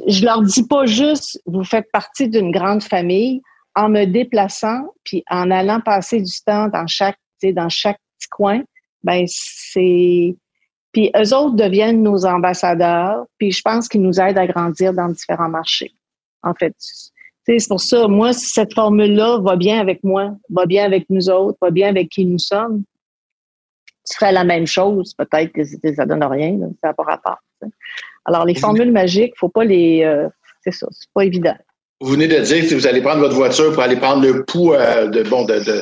[0.08, 3.42] je leur dis pas juste, vous faites partie d'une grande famille
[3.76, 8.62] en me déplaçant, puis en allant passer du temps dans chaque, dans chaque petit coin,
[9.04, 10.36] ben c'est
[10.92, 15.08] puis eux autres deviennent nos ambassadeurs, puis je pense qu'ils nous aident à grandir dans
[15.08, 15.94] différents marchés.
[16.44, 16.76] En fait,
[17.46, 21.30] c'est pour ça, moi, si cette formule-là va bien avec moi, va bien avec nous
[21.30, 22.84] autres, va bien avec qui nous sommes,
[24.08, 27.38] tu ferais la même chose, peut-être que ça donne rien, ça n'a pas rapport.
[28.26, 30.04] Alors, les formules magiques, faut pas les...
[30.04, 30.28] Euh,
[30.64, 31.56] c'est ça, c'est pas évident.
[32.02, 34.74] Vous venez de dire que vous allez prendre votre voiture pour aller prendre le pouls
[34.74, 35.82] euh, de, bon, de, de,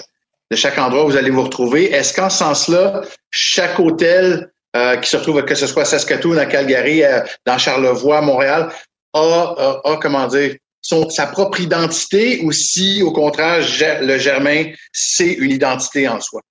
[0.51, 1.91] de chaque endroit où vous allez vous retrouver.
[1.91, 6.38] Est-ce qu'en ce sens-là, chaque hôtel euh, qui se retrouve, que ce soit à Saskatoon,
[6.38, 8.69] à Calgary, euh, dans Charlevoix, Montréal,
[9.13, 13.60] a, a, comment dire, son, sa propre identité ou si, au contraire,
[14.01, 16.41] le Germain, c'est une identité en soi?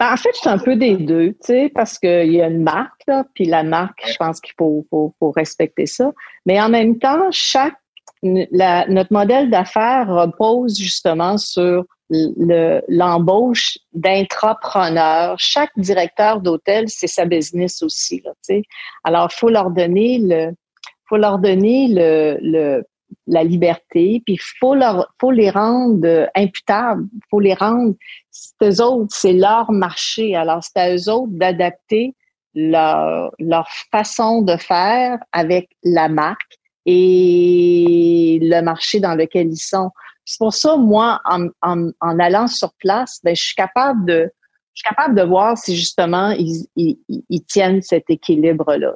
[0.00, 2.62] Ben, en fait, c'est un peu des deux, tu sais, parce qu'il y a une
[2.62, 6.12] marque, là, puis la marque, je pense qu'il faut, faut, faut, respecter ça.
[6.46, 7.74] Mais en même temps, chaque
[8.22, 15.38] la, notre modèle d'affaires repose justement sur l'embauche d'intrapreneurs.
[15.38, 18.22] Chaque directeur d'hôtel, c'est sa business aussi.
[18.24, 18.32] Là,
[19.04, 20.54] Alors, faut leur donner le,
[21.08, 22.84] faut leur donner le, le
[23.26, 27.94] la liberté, puis faut leur, faut les rendre imputables, faut les rendre.
[28.30, 30.34] C'est eux autres, c'est leur marché.
[30.34, 32.14] Alors, c'est à eux autres d'adapter
[32.54, 36.57] leur, leur façon de faire avec la marque
[36.90, 39.90] et le marché dans lequel ils sont.
[40.24, 44.30] C'est pour ça, moi, en, en, en, allant sur place, ben, je suis capable de
[44.74, 46.98] je suis capable de voir si justement ils, ils,
[47.28, 48.94] ils tiennent cet équilibre-là.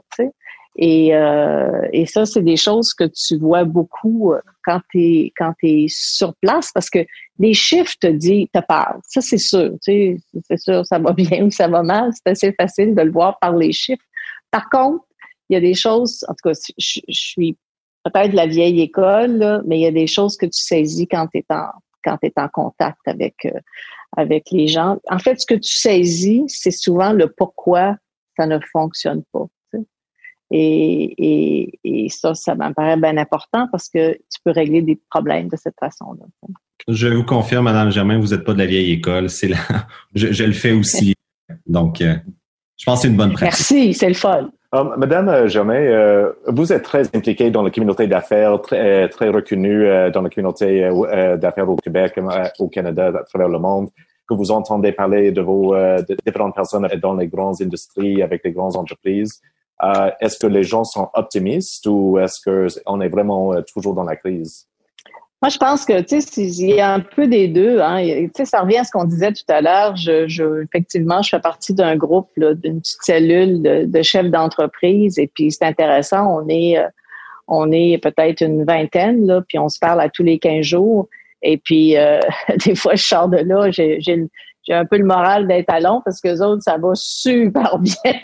[0.77, 5.33] Et, euh, et ça, c'est des choses que tu vois beaucoup euh, quand tu es,
[5.37, 7.01] quand es sur place parce que
[7.41, 9.01] les chiffres te disent, te parlent.
[9.09, 9.73] Ça, c'est sûr.
[9.83, 12.11] Tu sais, c'est sûr, ça va bien ou ça va mal.
[12.15, 14.05] C'est assez facile de le voir par les chiffres.
[14.53, 15.05] Par contre,
[15.53, 17.59] il y a des choses, en tout cas, je, suis
[18.05, 21.07] peut-être de la vieille école, là, mais il y a des choses que tu saisis
[21.07, 21.67] quand tu es en
[22.05, 23.61] quand tu es en contact avec euh,
[24.17, 24.99] avec les gens.
[25.09, 27.97] En fait, ce que tu saisis, c'est souvent le pourquoi
[28.37, 29.47] ça ne fonctionne pas.
[30.55, 35.01] Et, et, et ça, ça me paraît bien important parce que tu peux régler des
[35.11, 36.27] problèmes de cette façon-là.
[36.89, 39.31] Je vous confirme, Madame Germain, vous n'êtes pas de la vieille école.
[39.31, 39.57] C'est là,
[40.15, 41.15] je, je, le fais aussi.
[41.67, 42.17] Donc, euh,
[42.77, 43.71] je pense que c'est une bonne pratique.
[43.71, 44.51] Merci, c'est le fun.
[44.75, 49.85] Um, Madame Germain, euh, vous êtes très impliquée dans la communauté d'affaires, très, très reconnue
[49.85, 52.19] euh, dans la communauté euh, d'affaires au Québec,
[52.59, 53.91] au Canada, à travers le monde.
[54.27, 58.53] Que vous entendez parler de vos de différentes personnes dans les grandes industries, avec les
[58.53, 59.43] grandes entreprises.
[59.83, 64.05] Euh, est-ce que les gens sont optimistes ou est-ce qu'on est vraiment euh, toujours dans
[64.05, 64.69] la crise?
[65.43, 67.81] Moi, je pense que tu sais, il y a un peu des deux.
[67.81, 68.01] Hein.
[68.05, 69.97] Tu sais, ça revient à ce qu'on disait tout à l'heure.
[69.97, 75.19] Je, je, effectivement, je fais partie d'un groupe, d'une petite cellule de, de chefs d'entreprise,
[75.19, 76.43] et puis c'est intéressant.
[76.43, 76.87] On est, euh,
[77.49, 81.09] on est peut-être une vingtaine là, puis on se parle à tous les 15 jours.
[81.43, 82.21] Et puis, euh,
[82.65, 83.99] des fois, je sors de là, j'ai
[84.65, 87.79] j'ai un peu le moral d'être à long parce que les autres, ça va super
[87.81, 88.21] bien.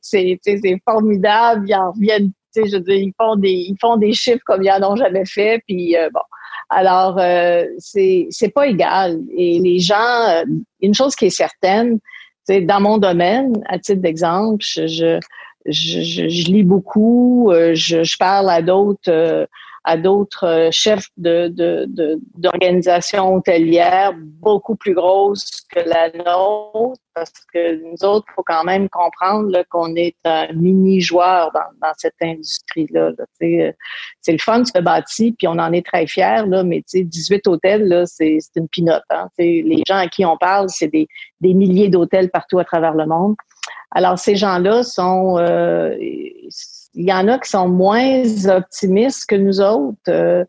[0.00, 1.68] c'est, c'est formidable.
[1.68, 4.70] Ils en reviennent, je veux dire, ils font des, ils font des chiffres comme ils
[4.70, 5.62] en ont jamais fait.
[5.66, 6.20] Puis euh, bon,
[6.68, 9.18] alors euh, c'est, c'est pas égal.
[9.36, 10.44] Et les gens, euh,
[10.80, 11.98] une chose qui est certaine,
[12.44, 15.20] c'est dans mon domaine, à titre d'exemple, je, je,
[15.66, 19.46] je, je lis beaucoup, euh, je, je parle à d'autres
[19.84, 21.52] à d'autres euh, chefs de,
[22.36, 28.64] d'organisations hôtelières beaucoup plus grosses que la nôtre, parce que nous autres, il faut quand
[28.64, 33.12] même comprendre qu'on est un mini-joueur dans, dans cette industrie-là.
[33.42, 33.72] Euh,
[34.20, 37.88] c'est le fun, se bâti, puis on en est très fiers, là, mais 18 hôtels,
[37.88, 39.02] là, c'est, une pinote.
[39.10, 41.08] Hein, les gens à qui on parle, c'est des,
[41.40, 43.34] des milliers d'hôtels partout à travers le monde.
[43.92, 45.38] Alors, ces gens-là sont...
[45.38, 45.96] Euh,
[46.94, 49.98] il y en a qui sont moins optimistes que nous autres.
[50.08, 50.44] Euh,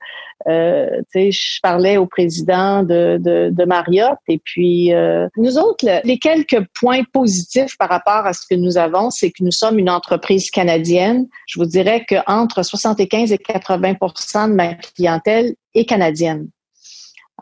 [0.47, 6.17] euh, je parlais au président de, de, de Marriott et puis euh, nous autres, les
[6.17, 9.89] quelques points positifs par rapport à ce que nous avons, c'est que nous sommes une
[9.89, 11.27] entreprise canadienne.
[11.45, 16.47] Je vous dirais qu'entre 75 et 80% de ma clientèle est canadienne.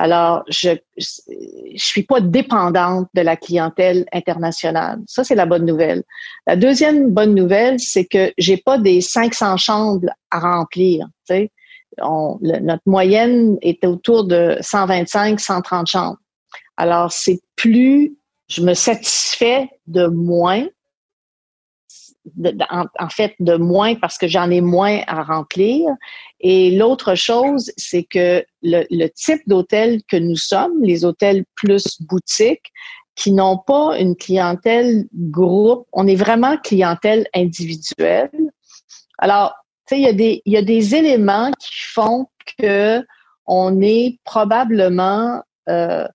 [0.01, 4.99] Alors, je je suis pas dépendante de la clientèle internationale.
[5.07, 6.03] Ça, c'est la bonne nouvelle.
[6.47, 11.05] La deuxième bonne nouvelle, c'est que j'ai pas des 500 chambres à remplir.
[12.01, 16.19] On, notre moyenne est autour de 125, 130 chambres.
[16.77, 18.15] Alors, c'est plus,
[18.47, 20.65] je me satisfais de moins
[22.69, 25.87] en, fait de moins parce que j'en ai moins à remplir.
[26.39, 32.71] Et l'autre chose, c'est que le, type d'hôtel que nous sommes, les hôtels plus boutiques,
[33.15, 38.31] qui n'ont pas une clientèle groupe, on est vraiment clientèle individuelle.
[39.17, 39.53] Alors,
[39.87, 43.03] tu sais, il y a des éléments qui font que
[43.45, 46.07] on est probablement euh,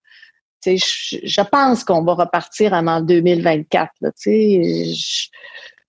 [0.67, 3.91] je, je pense qu'on va repartir en 2024.
[4.01, 5.29] Là, je,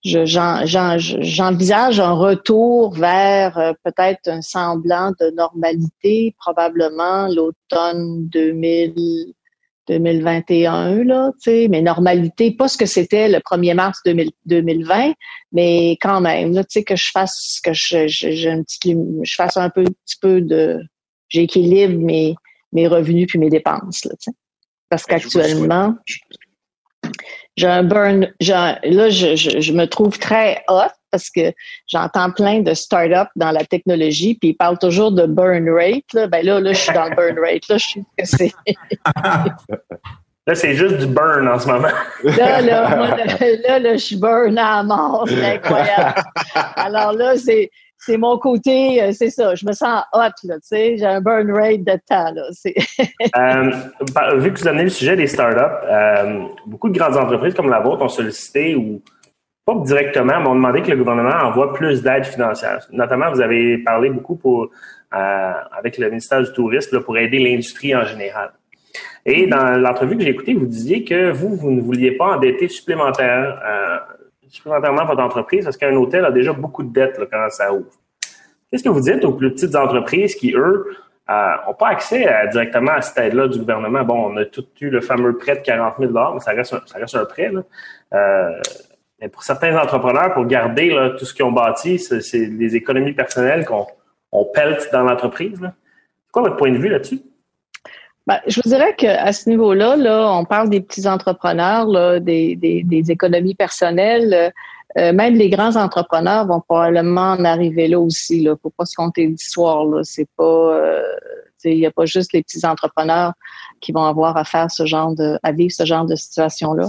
[0.06, 11.82] j'envisage un retour vers euh, peut-être un semblant de normalité, probablement l'automne 2021, là, mais
[11.82, 15.12] normalité, pas ce que c'était le 1er mars 2020,
[15.52, 19.70] mais quand même, là, que je fasse que je, je, un petit, je fasse un
[19.70, 20.80] peu, petit peu de,
[21.28, 22.36] j'équilibre mes,
[22.72, 24.12] mes revenus puis mes dépenses, là,
[24.88, 25.96] parce ben, qu'actuellement,
[27.56, 28.28] j'ai un burn.
[28.40, 28.78] là,
[29.10, 31.52] je, je, me trouve très hot parce que
[31.86, 36.12] j'entends plein de start-up dans la technologie, puis ils parlent toujours de burn rate.
[36.12, 36.26] Là.
[36.26, 37.68] Ben là, là, je suis dans le burn rate.
[37.68, 38.52] Là, je sais que c'est.
[40.48, 41.88] Là, c'est juste du burn en ce moment.
[42.22, 45.26] là, là, moi, là, là, je suis burn à mort.
[45.28, 46.22] C'est incroyable.
[46.76, 50.60] Alors là, c'est, c'est mon côté, euh, c'est ça, je me sens hot, là, tu
[50.62, 52.48] sais, j'ai un burn rate de temps, là.
[54.32, 57.70] euh, vu que vous amenez le sujet des startups, euh, beaucoup de grandes entreprises comme
[57.70, 59.02] la vôtre ont sollicité ou
[59.64, 62.86] pas directement, mais ont demandé que le gouvernement envoie plus d'aide financière.
[62.92, 64.70] Notamment, vous avez parlé beaucoup pour,
[65.10, 68.52] avec le ministère du Tourisme pour aider l'industrie en général.
[69.24, 72.68] Et dans l'entrevue que j'ai écoutée, vous disiez que vous, vous ne vouliez pas endetter
[72.68, 73.60] supplémentaire
[74.48, 77.90] supplémentairement votre entreprise parce qu'un hôtel a déjà beaucoup de dettes quand ça ouvre?
[78.70, 80.96] Qu'est-ce que vous dites aux plus petites entreprises qui, eux,
[81.28, 84.02] n'ont pas accès directement à cette aide-là du gouvernement?
[84.02, 86.80] Bon, on a tout eu le fameux prêt de 40 000 mais ça reste un,
[86.86, 87.50] ça reste un prêt.
[87.50, 87.62] Là.
[89.20, 93.64] mais pour certains entrepreneurs, pour garder tout ce qu'ils ont bâti, c'est des économies personnelles
[93.64, 93.86] qu'on
[94.32, 95.58] on pelte dans l'entreprise.
[95.60, 97.20] C'est quoi votre point de vue là-dessus?
[98.26, 102.56] Ben, je vous dirais qu'à ce niveau-là, là, on parle des petits entrepreneurs, là, des,
[102.56, 104.52] des, des économies personnelles.
[104.98, 108.38] Euh, même les grands entrepreneurs vont probablement en arriver là aussi.
[108.38, 109.84] Il ne faut pas se compter l'histoire.
[109.84, 110.00] Là.
[110.02, 111.02] C'est pas, euh,
[111.64, 113.32] il n'y a pas juste les petits entrepreneurs
[113.80, 116.88] qui vont avoir à faire ce genre de, à vivre ce genre de situation-là.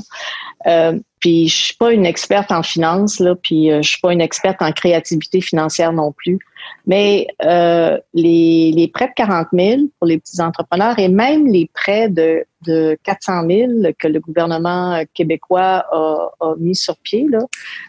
[0.65, 4.13] Euh, puis je suis pas une experte en finance là, puis euh, je suis pas
[4.13, 6.39] une experte en créativité financière non plus.
[6.85, 12.09] Mais euh, les, prêts de 40 000 pour les petits entrepreneurs et même les prêts
[12.09, 17.39] de, de 400 000 que le gouvernement québécois a, a mis sur pied là,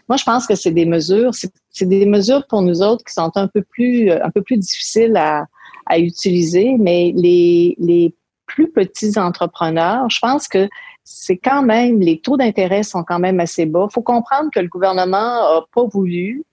[0.07, 3.31] moi je pense que c'est des mesures, c'est des mesures pour nous autres qui sont
[3.35, 5.45] un peu plus un peu plus difficiles à,
[5.89, 8.13] à utiliser, mais les, les
[8.49, 10.67] plus petits entrepreneurs, je pense que
[11.03, 13.87] c'est quand même, les taux d'intérêt sont quand même assez bas.
[13.89, 15.17] Il faut comprendre que le gouvernement
[15.57, 16.43] a pas voulu,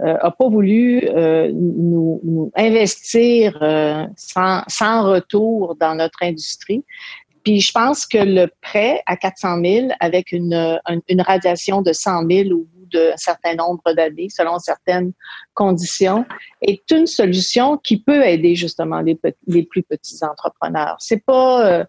[0.00, 6.84] euh, a pas voulu euh, nous, nous, investir euh, sans, sans retour dans notre industrie.
[7.44, 12.26] Puis je pense que le prêt à 400 000 avec une, une, radiation de 100
[12.28, 15.12] 000 au bout d'un certain nombre d'années, selon certaines
[15.54, 16.24] conditions,
[16.62, 20.96] est une solution qui peut aider justement les, les plus petits entrepreneurs.
[20.98, 21.84] C'est pas euh,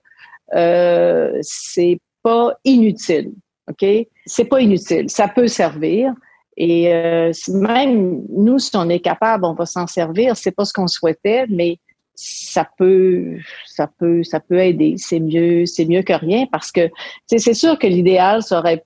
[0.53, 3.31] euh, c'est pas inutile,
[3.69, 3.85] ok?
[4.25, 6.13] C'est pas inutile, ça peut servir.
[6.57, 10.37] Et euh, même nous, si on est capable, on va s'en servir.
[10.37, 11.79] C'est pas ce qu'on souhaitait, mais
[12.13, 14.95] ça peut, ça peut, ça peut aider.
[14.97, 16.89] C'est mieux, c'est mieux que rien parce que
[17.25, 18.85] c'est sûr que l'idéal serait,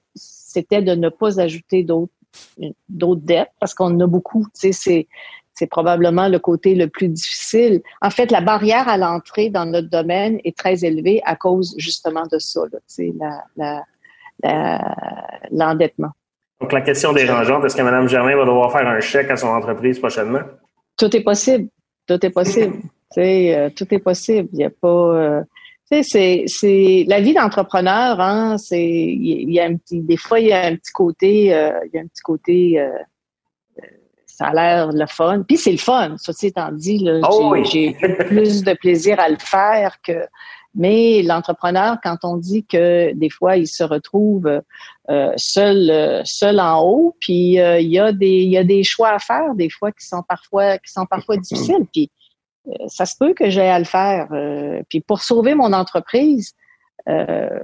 [0.50, 2.12] c'était de ne pas ajouter d'autres,
[2.90, 4.46] d'autres dettes parce qu'on en a beaucoup.
[4.54, 7.82] C'est, c'est probablement le côté le plus difficile.
[8.02, 12.26] En fait, la barrière à l'entrée dans notre domaine est très élevée à cause justement
[12.32, 12.62] de ça,
[13.20, 13.84] là, la,
[14.44, 14.96] la,
[15.52, 16.12] l'endettement.
[16.62, 19.48] Donc, la question dérangeante, est-ce que Mme Germain va devoir faire un chèque à son
[19.48, 20.42] entreprise prochainement?
[20.98, 21.70] Tout est possible.
[22.08, 22.76] Tout est possible.
[23.18, 24.50] Euh, tout est possible.
[24.54, 24.88] Il y a pas.
[24.88, 25.44] Euh,
[25.90, 28.20] c'est c'est la vie d'entrepreneur.
[28.20, 30.02] Hein, c'est il y, a un petit.
[30.02, 31.54] Des fois, il y a un petit côté.
[31.54, 32.80] Euh, il y a un petit côté.
[32.80, 32.92] Euh,
[34.26, 35.44] ça a l'air le fun.
[35.48, 36.16] Puis c'est le fun.
[36.18, 37.94] Ceci étant dit, oh j'ai
[38.28, 40.26] plus de plaisir à le faire que.
[40.76, 44.62] Mais l'entrepreneur, quand on dit que des fois il se retrouve
[45.10, 49.10] euh, seul, seul en haut, puis il y a des, il y a des choix
[49.10, 51.88] à faire des fois qui sont parfois, qui sont parfois difficiles.
[51.92, 52.19] Puis euh,
[52.88, 54.28] ça se peut que j'ai à le faire.
[54.32, 56.54] Euh, puis pour sauver mon entreprise,
[57.08, 57.60] euh,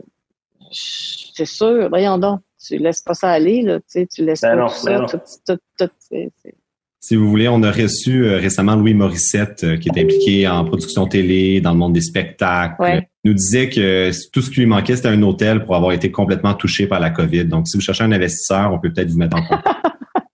[0.72, 4.58] c'est sûr, voyons donc, tu laisses pas ça aller, là, tu, sais, tu laisses ben
[4.58, 5.89] pas ben ça, tout, tout,
[7.00, 11.62] si vous voulez, on a reçu récemment Louis Morissette, qui est impliqué en production télé,
[11.62, 13.04] dans le monde des spectacles.
[13.24, 16.10] Il nous disait que tout ce qui lui manquait, c'était un hôtel pour avoir été
[16.10, 17.46] complètement touché par la COVID.
[17.46, 19.68] Donc, si vous cherchez un investisseur, on peut peut-être vous mettre en contact.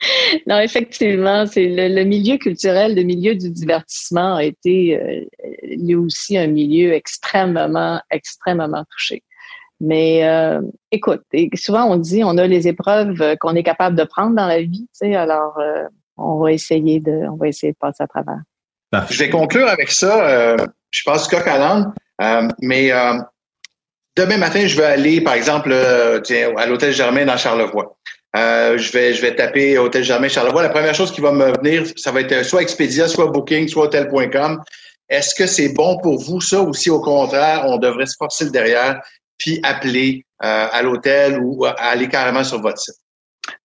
[0.46, 5.24] non, effectivement, c'est le, milieu culturel, le milieu du divertissement a été euh,
[5.76, 9.22] lui aussi un milieu extrêmement, extrêmement touché.
[9.80, 10.60] Mais euh,
[10.92, 11.22] écoute,
[11.54, 14.88] souvent on dit on a les épreuves qu'on est capable de prendre dans la vie,
[14.92, 15.84] tu sais, alors euh,
[16.16, 18.40] on va essayer de, on va essayer de passer à travers.
[19.10, 20.56] Je vais conclure avec ça.
[20.90, 22.92] je passe du coq à l'âne, mais
[24.16, 27.96] demain matin, je vais aller, par exemple, à l'hôtel Germain dans Charlevoix.
[28.36, 30.62] Euh, je vais je vais taper Hôtel Germain Charlevoix.
[30.62, 33.84] La première chose qui va me venir, ça va être soit Expedia, soit Booking, soit
[33.84, 34.62] Hotel.com.
[35.08, 38.50] Est-ce que c'est bon pour vous ça ou si au contraire on devrait se forcer
[38.50, 39.00] derrière
[39.38, 42.96] puis appeler euh, à l'hôtel ou aller carrément sur votre site?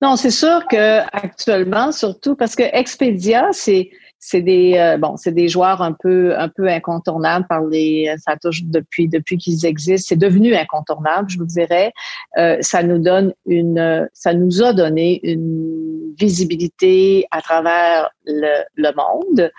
[0.01, 5.31] Non, c'est sûr que actuellement, surtout parce que Expedia, c'est c'est des euh, bon, c'est
[5.31, 10.07] des joueurs un peu un peu incontournables par les ça touche depuis depuis qu'ils existent,
[10.09, 11.93] c'est devenu incontournable, je vous dirais.
[12.37, 18.91] Euh, ça nous donne une ça nous a donné une visibilité à travers le, le
[18.95, 19.51] monde.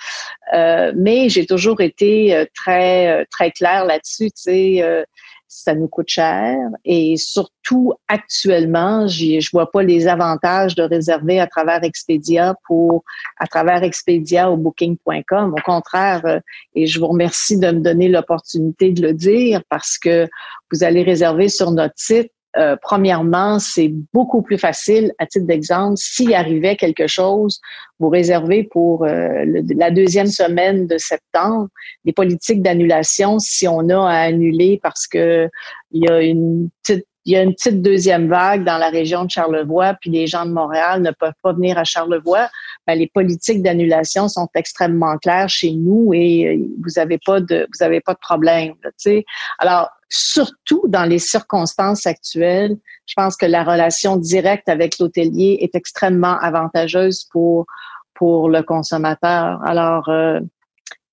[0.52, 5.04] Euh, mais j'ai toujours été très très clair là-dessus, tu sais
[5.52, 11.48] ça nous coûte cher et surtout actuellement, je vois pas les avantages de réserver à
[11.48, 13.02] travers Expedia pour
[13.36, 15.52] à travers Expedia ou Booking.com.
[15.52, 16.38] Au contraire, euh,
[16.76, 20.28] et je vous remercie de me donner l'opportunité de le dire parce que
[20.70, 25.96] vous allez réserver sur notre site euh, premièrement, c'est beaucoup plus facile, à titre d'exemple,
[25.96, 27.60] s'il arrivait quelque chose,
[28.00, 29.44] vous réservez pour euh,
[29.76, 31.68] la deuxième semaine de septembre
[32.04, 35.48] des politiques d'annulation si on a à annuler parce que
[35.92, 39.24] il y a une petite il y a une petite deuxième vague dans la région
[39.24, 42.48] de Charlevoix, puis les gens de Montréal ne peuvent pas venir à Charlevoix,
[42.86, 47.68] ben, les politiques d'annulation sont extrêmement claires chez nous et euh, vous avez pas de
[47.72, 48.72] vous avez pas de problème.
[48.96, 49.24] sais.
[49.58, 55.74] Alors surtout dans les circonstances actuelles, je pense que la relation directe avec l'hôtelier est
[55.74, 57.66] extrêmement avantageuse pour
[58.14, 59.60] pour le consommateur.
[59.64, 60.40] Alors euh,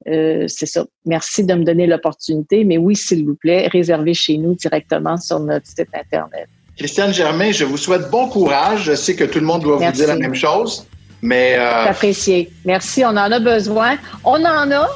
[0.10, 0.86] euh, c'est ça.
[1.06, 5.40] Merci de me donner l'opportunité, mais oui, s'il vous plaît, réservez chez nous directement sur
[5.40, 6.48] notre site Internet.
[6.78, 8.84] Christiane Germain, je vous souhaite bon courage.
[8.84, 10.86] Je sais que tout le monde doit vous dire la même chose,
[11.22, 11.56] mais...
[11.58, 11.86] Euh...
[11.86, 12.52] Apprécié.
[12.66, 13.98] Merci, on en a besoin.
[14.24, 14.88] On en a,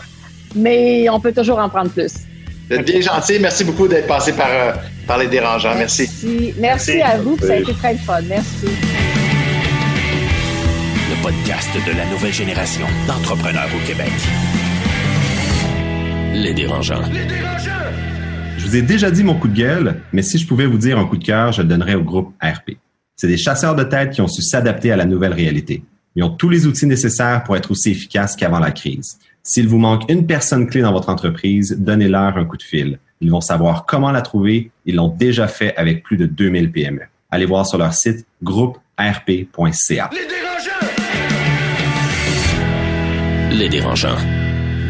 [0.55, 2.13] mais on peut toujours en prendre plus.
[2.71, 3.37] Vous êtes bien gentil.
[3.37, 4.71] Merci beaucoup d'être passé par, euh,
[5.05, 5.75] par les dérangeants.
[5.75, 6.03] Merci.
[6.23, 7.37] Merci, Merci à vous.
[7.37, 8.21] Ça a été très fun.
[8.29, 8.65] Merci.
[11.09, 14.13] Le podcast de la nouvelle génération d'entrepreneurs au Québec.
[16.33, 17.01] Les dérangeants.
[17.11, 17.71] Les dérangeants!
[18.57, 20.97] Je vous ai déjà dit mon coup de gueule, mais si je pouvais vous dire
[20.97, 22.77] un coup de cœur, je le donnerais au groupe RP.
[23.17, 25.83] C'est des chasseurs de tête qui ont su s'adapter à la nouvelle réalité.
[26.15, 29.17] Ils ont tous les outils nécessaires pour être aussi efficaces qu'avant la crise.
[29.43, 32.99] S'il vous manque une personne clé dans votre entreprise, donnez-leur un coup de fil.
[33.21, 34.69] Ils vont savoir comment la trouver.
[34.85, 37.01] Ils l'ont déjà fait avec plus de 2000 PME.
[37.31, 40.09] Allez voir sur leur site grouperp.ca.
[40.11, 40.87] Les dérangeants!
[43.51, 44.17] Les dérangeants.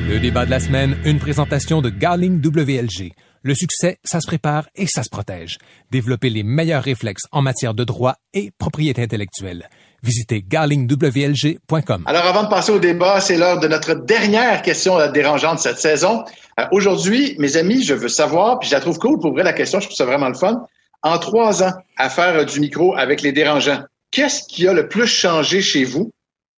[0.09, 3.13] Le débat de la semaine, une présentation de Garling WLG.
[3.43, 5.59] Le succès, ça se prépare et ça se protège.
[5.91, 9.69] Développer les meilleurs réflexes en matière de droit et propriété intellectuelle.
[10.03, 12.03] Visitez garlingwlg.com.
[12.05, 15.77] Alors, avant de passer au débat, c'est l'heure de notre dernière question dérangeante de cette
[15.77, 16.23] saison.
[16.59, 19.53] Euh, aujourd'hui, mes amis, je veux savoir, puis je la trouve cool pour ouvrir la
[19.53, 20.65] question, je trouve ça vraiment le fun.
[21.03, 25.07] En trois ans à faire du micro avec les dérangeants, qu'est-ce qui a le plus
[25.07, 26.11] changé chez vous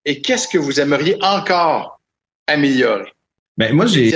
[0.04, 2.00] et qu'est-ce que vous aimeriez encore
[2.46, 3.12] améliorer?
[3.56, 4.12] Ben, moi, j'ai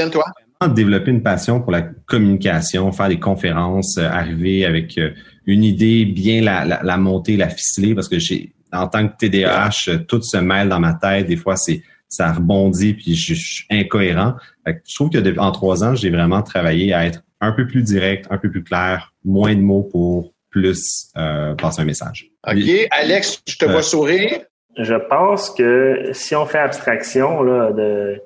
[0.74, 5.10] développé une passion pour la communication, faire des conférences, euh, arriver avec euh,
[5.46, 9.16] une idée, bien la, la, la, monter, la ficeler, parce que j'ai, en tant que
[9.16, 11.26] TDAH, euh, tout se mêle dans ma tête.
[11.26, 14.34] Des fois, c'est ça rebondit, puis je, suis incohérent.
[14.64, 18.26] je trouve que en trois ans, j'ai vraiment travaillé à être un peu plus direct,
[18.30, 21.10] un peu plus clair, moins de mots pour plus
[21.58, 22.30] passer un message.
[22.46, 22.88] OK.
[22.92, 24.40] Alex, je te vois sourire.
[24.78, 28.20] Je pense que si on fait abstraction là, de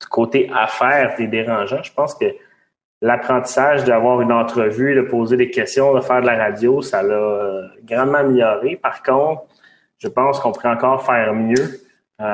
[0.00, 2.24] du côté affaires des dérangeants, je pense que
[3.02, 7.14] l'apprentissage d'avoir une entrevue, de poser des questions, de faire de la radio, ça l'a
[7.14, 8.76] euh, grandement amélioré.
[8.76, 9.42] Par contre,
[10.00, 11.80] je pense qu'on pourrait encore faire mieux
[12.20, 12.24] euh,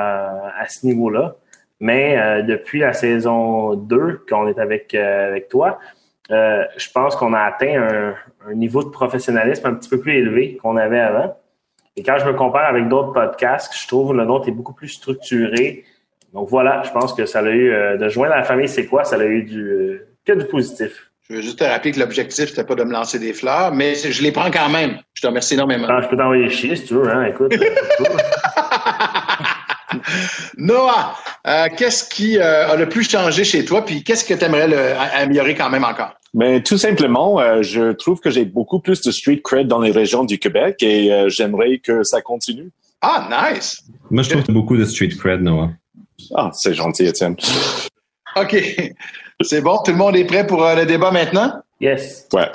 [0.59, 1.37] à ce niveau-là.
[1.79, 5.79] Mais euh, depuis la saison 2, qu'on est avec, avec toi,
[6.31, 8.15] je pense qu'on a atteint un,
[8.49, 11.37] un, niveau de professionnalisme un petit peu plus élevé qu'on avait avant.
[11.97, 14.89] Et quand je me compare avec d'autres podcasts, je trouve le nôtre est beaucoup plus
[14.89, 15.85] structuré,
[16.37, 19.05] donc voilà, je pense que ça a eu, euh, de joindre la famille, c'est quoi?
[19.05, 21.11] Ça a eu du, euh, que du positif.
[21.29, 23.97] Je veux juste te rappeler que l'objectif, c'était pas de me lancer des fleurs, mais
[23.97, 24.99] je les prends quand même.
[25.15, 25.89] Je te remercie énormément.
[25.91, 27.53] Ah, je peux t'envoyer chier si tu veux, hein, écoute.
[30.57, 31.17] Noah,
[31.47, 35.57] euh, qu'est-ce qui a le plus changé chez toi, puis qu'est-ce que tu aimerais améliorer
[35.57, 36.15] quand même encore?
[36.33, 40.25] Mais tout simplement, je trouve que j'ai beaucoup plus de street cred dans les régions
[40.25, 42.71] du Québec et j'aimerais que ça continue.
[43.01, 43.83] Ah, nice!
[44.11, 45.71] Moi, je trouve que beaucoup de street cred, Noah.
[46.35, 47.37] Ah, c'est gentil, Étienne.
[48.37, 48.93] OK.
[49.43, 49.79] C'est bon?
[49.85, 51.53] Tout le monde est prêt pour euh, le débat maintenant?
[51.81, 52.27] Yes.
[52.33, 52.51] Ouais.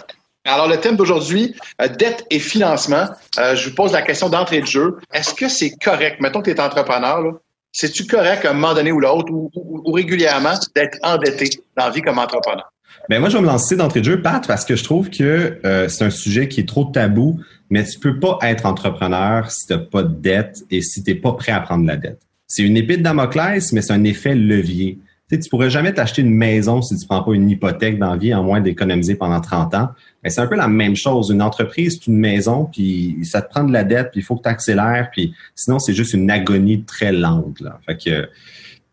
[0.45, 3.05] Alors, le thème d'aujourd'hui, euh, dette et financement.
[3.39, 4.97] Euh, je vous pose la question d'entrée de jeu.
[5.13, 7.39] Est-ce que c'est correct, mettons que tu es entrepreneur,
[7.71, 12.01] c'est-tu correct à un moment donné ou l'autre, ou, régulièrement, d'être endetté dans la vie
[12.01, 12.71] comme entrepreneur?
[13.09, 15.59] Ben moi, je vais me lancer d'entrée de jeu, Pat, parce que je trouve que
[15.87, 19.73] c'est un sujet qui est trop tabou, mais tu peux pas être entrepreneur si tu
[19.73, 22.21] n'as pas de dette et si tu n'es pas prêt à prendre la dette
[22.51, 24.99] c'est une épée de Damoclès, mais c'est un effet levier.
[25.31, 28.11] Tu sais, tu pourrais jamais t'acheter une maison si tu prends pas une hypothèque dans
[28.11, 29.89] la vie, en moins d'économiser pendant 30 ans.
[30.23, 31.29] Mais c'est un peu la même chose.
[31.29, 34.35] Une entreprise, c'est une maison, puis ça te prend de la dette, puis il faut
[34.35, 37.61] que tu accélères, puis sinon, c'est juste une agonie très lente.
[37.61, 37.79] Là.
[37.85, 38.29] Fait que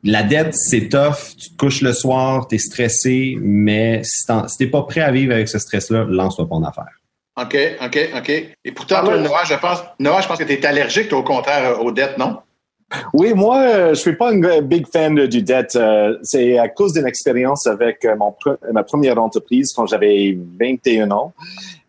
[0.05, 1.34] la dette, c'est tough.
[1.36, 5.11] Tu te couches le soir, tu es stressé, mais si tu n'es pas prêt à
[5.11, 7.01] vivre avec ce stress-là, lance-toi pas en affaire.
[7.36, 8.30] OK, OK, OK.
[8.64, 11.82] Et pourtant, toi, Noah, je pense, Noah, je pense que tu es allergique, au contraire,
[11.82, 12.39] aux dettes, non?
[13.12, 15.76] Oui, moi, euh, je suis pas un big fan du dette.
[15.76, 18.34] Euh, c'est à cause d'une expérience avec euh, mon
[18.72, 21.34] ma première entreprise quand j'avais 21 ans.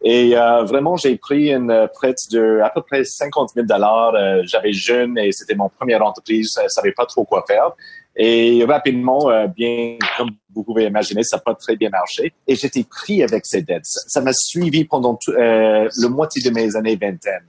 [0.03, 4.13] Et vraiment, j'ai pris une prête de à peu près 50 000 dollars.
[4.43, 6.57] j'avais jeune et c'était mon première entreprise.
[6.63, 7.71] Je savais pas trop quoi faire.
[8.15, 12.31] Et rapidement, bien comme vous pouvez imaginer, ça n'a pas très bien marché.
[12.47, 13.83] Et j'étais pris avec ces dettes.
[13.83, 17.43] Ça m'a suivi pendant le moitié de mes années vingtaine.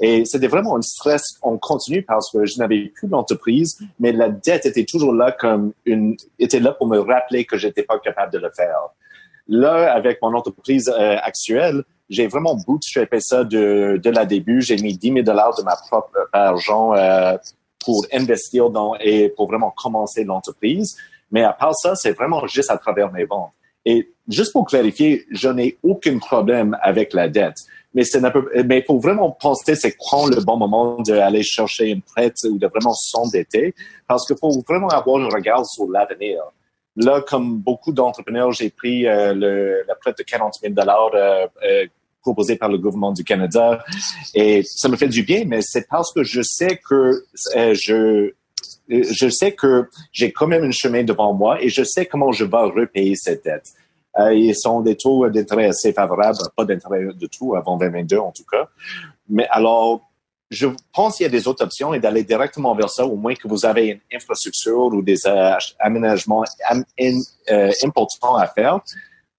[0.00, 4.28] Et c'était vraiment un stress en continu parce que je n'avais plus d'entreprise, mais la
[4.28, 8.32] dette était toujours là comme une, était là pour me rappeler que j'étais pas capable
[8.32, 8.78] de le faire.
[9.48, 14.60] là, avec mon entreprise euh, actuelle, j'ai vraiment bootstrappé ça de, de la début.
[14.60, 17.36] J'ai mis 10 000 dollars de ma propre argent euh,
[17.84, 20.96] pour investir dans et pour vraiment commencer l'entreprise.
[21.30, 23.52] Mais à part ça, c'est vraiment juste à travers mes ventes.
[23.84, 27.58] Et juste pour clarifier, je n'ai aucun problème avec la dette.
[27.92, 28.22] Mais c'est
[28.66, 32.66] mais faut vraiment penser c'est quand le bon moment d'aller chercher une prête ou de
[32.68, 33.74] vraiment s'endetter
[34.06, 36.40] parce qu'il faut vraiment avoir un regard sur l'avenir.
[36.96, 41.86] Là, comme beaucoup d'entrepreneurs, j'ai pris euh, la prête de 40 000 dollars euh, euh,
[42.22, 43.82] proposée par le gouvernement du Canada
[44.34, 47.24] et ça me fait du bien, mais c'est parce que je sais que
[47.54, 48.32] je
[48.88, 52.44] je sais que j'ai quand même un chemin devant moi et je sais comment je
[52.44, 53.72] vais repayer cette dette.
[54.32, 58.44] Ils sont des taux d'intérêt assez favorables, pas d'intérêt de tout avant 2022 en tout
[58.50, 58.68] cas.
[59.28, 60.10] Mais alors,
[60.50, 63.34] je pense qu'il y a des autres options et d'aller directement vers ça, au moins
[63.34, 65.18] que vous avez une infrastructure ou des
[65.78, 66.42] aménagements
[67.00, 68.80] euh, importants à faire.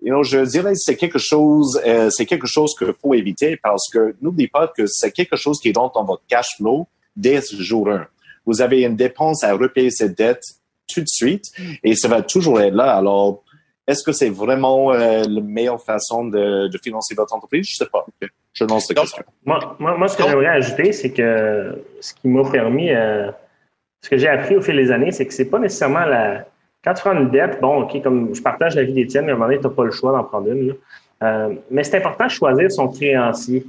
[0.02, 4.48] Je dirais c'est quelque chose, euh, c'est quelque chose qu'il faut éviter parce que n'oubliez
[4.48, 8.08] pas que c'est quelque chose qui rentre dans votre cash flow dès jour 1.
[8.46, 10.44] Vous avez une dépense à repayer cette dette
[10.92, 11.52] tout de suite
[11.84, 12.96] et ça va toujours être là.
[12.96, 13.41] Alors,
[13.88, 17.68] est-ce que c'est vraiment euh, la meilleure façon de, de, financer votre entreprise?
[17.70, 18.06] Je sais pas.
[18.54, 19.24] Je lance la question.
[19.46, 23.32] Moi, moi, moi, ce que j'aimerais ajouter, c'est que ce qui m'a permis, euh,
[24.02, 26.46] ce que j'ai appris au fil des années, c'est que c'est pas nécessairement la.
[26.84, 29.34] Quand tu prends une dette, bon, OK, comme je partage la vie d'Étienne, à un
[29.34, 30.76] moment donné, tu n'as pas le choix d'en prendre une.
[31.24, 33.66] Euh, mais c'est important de choisir son créancier.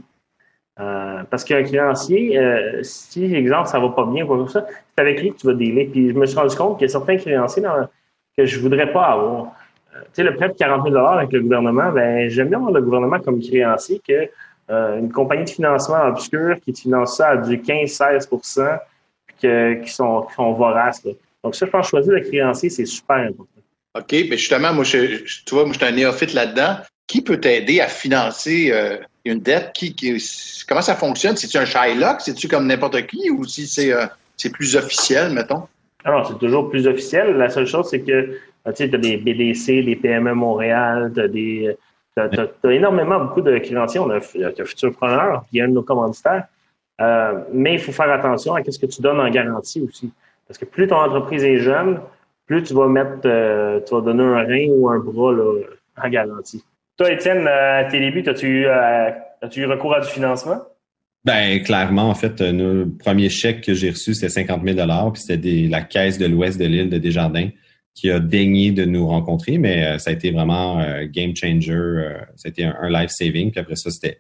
[0.80, 5.20] Euh, parce qu'un créancier, euh, si, exemple, ça va pas bien, quoi ça, c'est avec
[5.20, 5.86] lui que tu vas dealer.
[5.86, 7.88] Puis je me suis rendu compte qu'il y a certains créanciers dans,
[8.36, 9.52] que je voudrais pas avoir.
[9.95, 12.72] Euh, tu sais, le prêt de 40 000 avec le gouvernement, ben j'aime bien avoir
[12.72, 14.28] le gouvernement comme créancier que
[14.70, 18.28] euh, une compagnie de financement obscure qui te finance ça à du 15-16
[19.26, 21.05] puis que, qui, sont, qui sont voraces.
[21.05, 21.12] Là.
[21.45, 23.49] Donc ça, je pense choisir le créancier, c'est super important.
[23.95, 26.76] OK, mais justement, moi, je, tu vois, moi, je suis un néophyte là-dedans.
[27.07, 29.72] Qui peut t'aider à financer euh, une dette?
[29.74, 30.16] Qui, qui,
[30.66, 31.36] comment ça fonctionne?
[31.36, 32.22] C'est-tu un Shylock?
[32.22, 33.28] C'est-tu comme n'importe qui?
[33.28, 35.64] Ou si c'est euh, c'est plus officiel, mettons?
[36.05, 37.36] Alors, c'est toujours plus officiel.
[37.36, 38.38] La seule chose, c'est que
[38.74, 41.76] tu as des BDC, des PME Montréal, tu as des.
[42.14, 44.00] T'as, as, énormément beaucoup de créanciers.
[44.00, 46.44] On a, as Futurpreneur, qui est un de nos commanditaires.
[47.00, 50.12] Euh, mais il faut faire attention à ce que tu donnes en garantie aussi.
[50.46, 52.00] Parce que plus ton entreprise est jeune,
[52.46, 55.60] plus tu vas mettre, euh, tu vas donner un rein ou un bras là,
[56.02, 56.62] en garantie.
[56.98, 59.10] Toi, Étienne, à tes débuts, as-tu eu, euh,
[59.40, 60.60] as eu recours à du financement?
[61.24, 64.76] Ben clairement, en fait, le premier chèque que j'ai reçu, c'était 50 000
[65.12, 67.48] puis c'était la caisse de l'ouest de l'île de Desjardins
[67.95, 71.72] qui a daigné de nous rencontrer, mais euh, ça a été vraiment euh, game changer.
[71.72, 73.51] Euh, a été un, life saving.
[73.51, 74.18] Puis après ça, c'était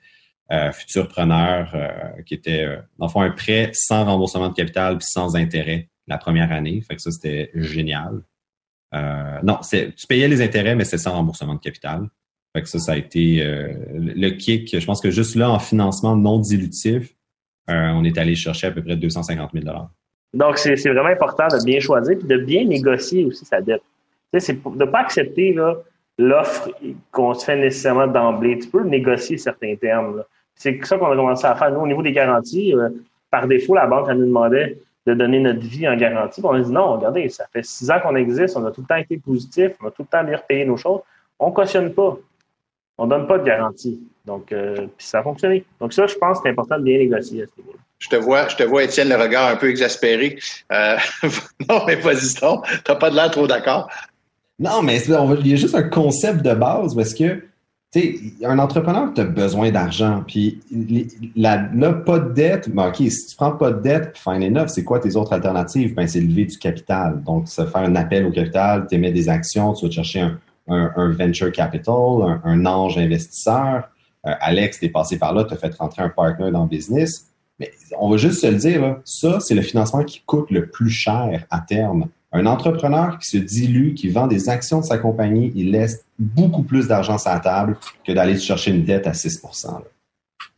[0.74, 1.74] Futurpreneur
[2.26, 2.66] qui était,
[2.98, 6.82] dans le fond, un prêt sans remboursement de capital puis sans intérêt la première année.
[6.82, 8.20] Fait que ça, c'était génial.
[8.92, 12.06] non, tu payais les intérêts, mais c'est sans remboursement de capital.
[12.54, 13.42] Fait que ça, ça a été
[13.94, 14.78] le kick.
[14.78, 17.14] Je pense que juste là, en financement non dilutif,
[17.68, 19.64] on est allé chercher à peu près 250 000
[20.34, 23.82] donc, c'est vraiment important de bien choisir et de bien négocier aussi sa dette.
[24.32, 25.54] Tu sais, c'est de ne pas accepter
[26.18, 26.70] l'offre
[27.10, 28.58] qu'on se fait nécessairement d'emblée.
[28.58, 30.24] Tu peux négocier certains termes.
[30.54, 31.70] C'est ça qu'on a commencé à faire.
[31.72, 32.88] Nous, au niveau des garanties, euh,
[33.30, 36.40] par défaut, la banque, elle nous demandait de donner notre vie en garantie.
[36.44, 38.86] on a dit non, regardez, ça fait six ans qu'on existe, on a tout le
[38.86, 41.00] temps été positif, on a tout le temps bien repayé nos choses.
[41.38, 42.16] On ne cautionne pas.
[43.02, 44.00] On ne donne pas de garantie.
[44.24, 45.64] Donc, euh, puis ça a fonctionné.
[45.80, 47.80] Donc, ça, je pense que c'est important de bien négocier à ce niveau-là.
[47.98, 50.38] Je te vois, je te vois, Étienne, le regard un peu exaspéré.
[50.70, 50.96] Euh,
[51.68, 53.90] non, mais vas-y, tu n'as pas de l'air trop d'accord.
[54.60, 57.42] Non, mais il y a juste un concept de base parce que,
[57.92, 60.22] tu sais, un entrepreneur, tu as besoin d'argent.
[60.24, 60.60] Puis
[61.34, 61.58] là,
[62.06, 65.00] pas de dette, ben, OK, si tu prends pas de dette, fine enough, c'est quoi
[65.00, 65.92] tes autres alternatives?
[65.96, 67.20] Ben, c'est lever du capital.
[67.24, 70.38] Donc, ça faire un appel au capital, tu émets des actions, tu vas chercher un,
[70.66, 73.90] venture capital, un, ange investisseur.
[74.26, 76.68] Euh, Alex, tu es passé par là, tu as fait rentrer un partner dans le
[76.68, 77.32] business
[77.98, 81.44] on va juste se le dire, ça, c'est le financement qui coûte le plus cher
[81.50, 82.08] à terme.
[82.32, 86.62] Un entrepreneur qui se dilue, qui vend des actions de sa compagnie, il laisse beaucoup
[86.62, 89.82] plus d'argent sur la table que d'aller chercher une dette à 6%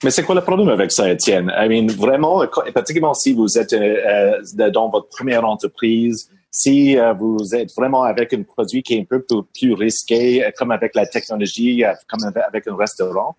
[0.02, 1.50] mais c'est quoi le problème avec ça, Étienne?
[1.56, 2.44] I mean, vraiment,
[2.74, 8.04] particulièrement si vous êtes euh, euh, dans votre première entreprise, si euh, vous êtes vraiment
[8.04, 12.68] avec un produit qui est un peu plus risqué, comme avec la technologie, comme avec
[12.68, 13.36] un restaurant,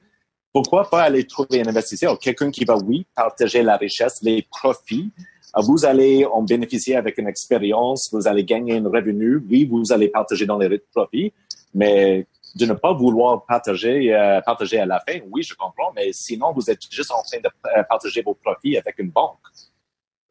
[0.51, 5.11] pourquoi pas aller trouver un investisseur, quelqu'un qui va, oui, partager la richesse, les profits.
[5.57, 9.43] Euh, vous allez en bénéficier avec une expérience, vous allez gagner un revenu.
[9.49, 11.33] Oui, vous allez partager dans les profits,
[11.73, 16.11] mais de ne pas vouloir partager, euh, partager à la fin, oui, je comprends, mais
[16.13, 19.39] sinon, vous êtes juste en train de euh, partager vos profits avec une banque.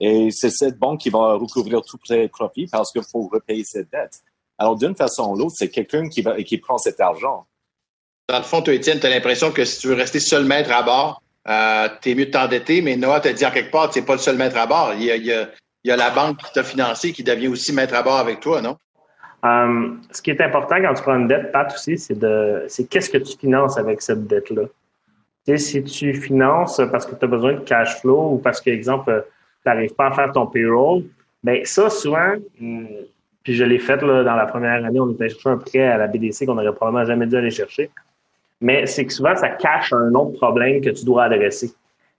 [0.01, 3.91] Et c'est cette banque qui va recouvrir tous les profits parce qu'il faut repayer cette
[3.91, 4.21] dette.
[4.59, 7.47] Alors, d'une façon ou l'autre, c'est quelqu'un qui, va, qui prend cet argent.
[8.29, 10.73] dans le fond, toi, Étienne, tu as l'impression que si tu veux rester seul maître
[10.73, 13.99] à bord, euh, t'es mieux de t'endetter, mais Noah t'a dit en quelque part, tu
[13.99, 14.95] n'es pas le seul maître à bord.
[14.95, 15.49] Il y a, il y a,
[15.85, 18.41] il y a la banque qui t'a financé qui devient aussi maître à bord avec
[18.41, 18.79] toi, non?
[19.43, 22.89] Um, ce qui est important quand tu prends une dette, Pat, aussi, c'est de c'est
[22.89, 24.63] qu'est-ce que tu finances avec cette dette-là?
[25.47, 28.63] Tu sais, si tu finances parce que tu as besoin de cash flow ou parce
[28.63, 29.27] que, exemple,
[29.67, 31.05] n'arrives pas à faire ton payroll,
[31.43, 32.87] ben ça, souvent, hmm,
[33.43, 35.99] puis je l'ai fait là, dans la première année, on était chercher un prêt à
[35.99, 37.91] la BDC qu'on n'aurait probablement jamais dû aller chercher.
[38.61, 41.73] Mais c'est que souvent, ça cache un autre problème que tu dois adresser.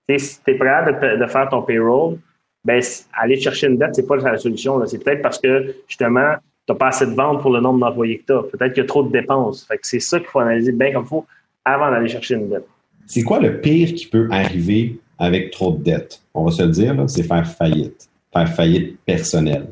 [0.08, 2.18] Tu si tu es prêt de, faire ton payroll,
[2.64, 2.82] ben,
[3.14, 4.86] aller chercher une dette, c'est pas la solution.
[4.86, 6.36] C'est peut-être parce que, justement,
[6.68, 8.44] tu n'as pas assez de ventes pour le nombre d'employés que tu as.
[8.44, 9.68] Peut-être qu'il y a trop de dépenses.
[9.82, 11.26] C'est ça qu'il faut analyser bien comme il faut
[11.64, 12.68] avant d'aller chercher une dette.
[13.08, 16.22] C'est quoi le pire qui peut arriver avec trop de dettes?
[16.34, 18.10] On va se le dire, c'est faire faillite.
[18.34, 19.68] Faire faillite personnelle.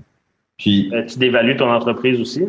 [0.57, 0.89] Puis.
[0.93, 2.43] Euh, tu dévalues ton entreprise aussi?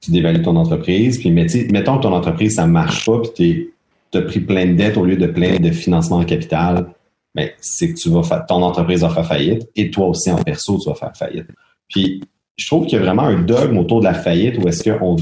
[0.00, 1.18] Tu dévalues ton entreprise.
[1.18, 3.70] Puis, mettons que ton entreprise, ça ne marche pas, puis
[4.12, 6.86] tu as pris plein de dettes au lieu de plein de financement en capital.
[7.34, 10.36] Ben, c'est que tu vas faire, ton entreprise va faire faillite et toi aussi en
[10.36, 11.48] perso, tu vas faire faillite.
[11.88, 12.22] Puis,
[12.56, 15.16] je trouve qu'il y a vraiment un dogme autour de la faillite où est-ce qu'on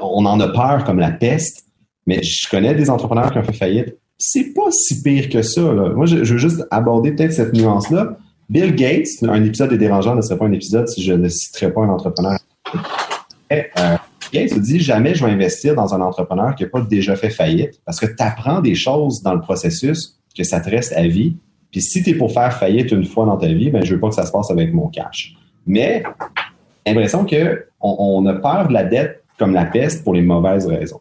[0.00, 1.66] on en a peur comme la peste,
[2.06, 3.96] mais je connais des entrepreneurs qui ont fait faillite.
[4.22, 5.62] C'est pas si pire que ça.
[5.62, 5.88] Là.
[5.94, 8.18] Moi, je, veux juste aborder peut-être cette nuance-là.
[8.50, 11.72] Bill Gates, un épisode des dérangeants ne serait pas un épisode si je ne citerais
[11.72, 12.38] pas un entrepreneur.
[13.50, 13.96] Et, euh,
[14.30, 17.80] Gates dit jamais je vais investir dans un entrepreneur qui n'a pas déjà fait faillite
[17.86, 21.36] parce que tu apprends des choses dans le processus que ça te reste à vie.
[21.72, 24.10] Puis si tu pour faire faillite une fois dans ta vie, ben je veux pas
[24.10, 25.34] que ça se passe avec mon cash.
[25.66, 26.02] Mais
[26.86, 31.00] l'impression que on, a peur de la dette comme la peste pour les mauvaises raisons.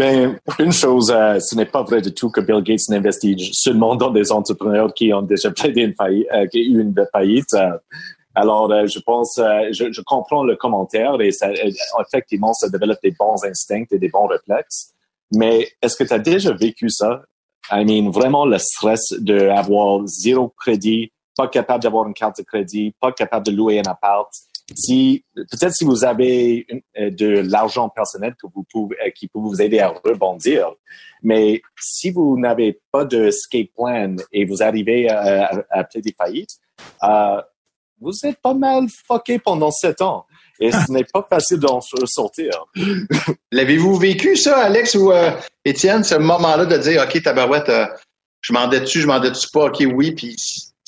[0.00, 3.36] Mais ben, une chose, euh, ce n'est pas vrai du tout que Bill Gates n'investit
[3.52, 7.52] seulement dans des entrepreneurs qui ont déjà plaidé une faillite, euh, eu une faillite.
[7.52, 7.76] Euh.
[8.34, 13.98] alors, je pense, je, comprends le commentaire et effectivement, ça développe des bons instincts et
[13.98, 14.94] des bons réflexes.
[15.34, 17.20] Mais est-ce que tu as déjà vécu ça?
[17.70, 22.94] I mean, vraiment le stress d'avoir zéro crédit, pas capable d'avoir une carte de crédit,
[22.98, 24.30] pas capable de louer un appart,
[24.74, 26.66] si peut-être si vous avez
[26.98, 30.70] euh, de l'argent personnel que vous pouvez, euh, qui peut vous aider à rebondir,
[31.22, 36.58] mais si vous n'avez pas de escape plan et vous arrivez à, à, des faillites,
[37.02, 37.40] euh,
[38.00, 40.26] vous êtes pas mal fucké pendant sept ans.
[40.58, 42.50] Et ce n'est pas facile d'en sortir.
[43.52, 45.12] L'avez-vous vécu, ça, Alex ou
[45.64, 47.70] Étienne, ce moment-là de dire, OK, tabarouette,
[48.40, 50.36] je m'en dessus, je m'en dessus pas, OK, oui, puis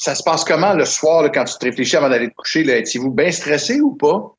[0.02, 2.62] ça se passe comment le soir quand tu te réfléchis avant d'aller te coucher?
[2.76, 4.34] Étiez-vous bien stressé ou pas?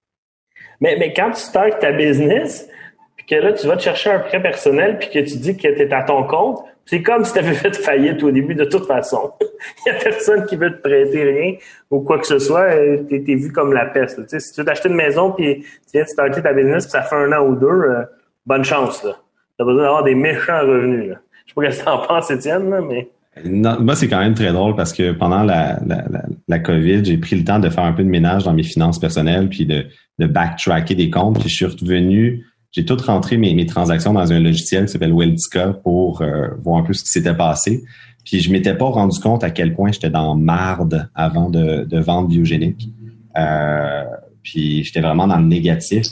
[0.81, 2.67] Mais, mais quand tu startes ta business,
[3.15, 5.69] puis que là, tu vas te chercher un prêt personnel, puis que tu dis que
[5.69, 8.65] tu es à ton compte, c'est comme si tu avais fait faillite au début de
[8.65, 9.31] toute façon.
[9.85, 11.55] Il n'y a personne qui veut te prêter rien
[11.89, 12.67] ou quoi que ce soit.
[13.09, 14.27] Tu vu comme la peste.
[14.27, 17.03] Tu si tu veux t'acheter une maison, puis tu viens de ta business, puis ça
[17.03, 18.03] fait un an ou deux, euh,
[18.45, 18.99] bonne chance.
[18.99, 21.11] Tu as besoin d'avoir des méchants revenus.
[21.11, 21.15] Là.
[21.45, 23.07] Je sais pas ce que tu en penses, Étienne, là, mais...
[23.45, 26.05] Moi, c'est quand même très drôle parce que pendant la, la,
[26.47, 28.99] la, COVID, j'ai pris le temps de faire un peu de ménage dans mes finances
[28.99, 29.87] personnelles puis de,
[30.19, 31.39] de backtracker des comptes.
[31.39, 35.13] Puis je suis revenu, j'ai tout rentré mes, mes transactions dans un logiciel qui s'appelle
[35.13, 37.83] Weldica pour euh, voir un peu ce qui s'était passé.
[38.23, 41.99] Puis je m'étais pas rendu compte à quel point j'étais dans marde avant de, de
[41.99, 42.89] vendre biogénique.
[43.37, 44.03] Euh,
[44.43, 46.05] puis j'étais vraiment dans le négatif.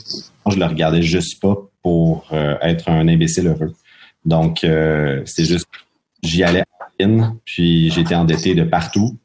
[0.50, 3.74] Je le regardais juste pas pour euh, être un imbécile heureux.
[4.24, 5.66] Donc, euh, c'était juste,
[6.22, 6.64] j'y allais
[7.44, 9.18] puis j'étais endetté de partout.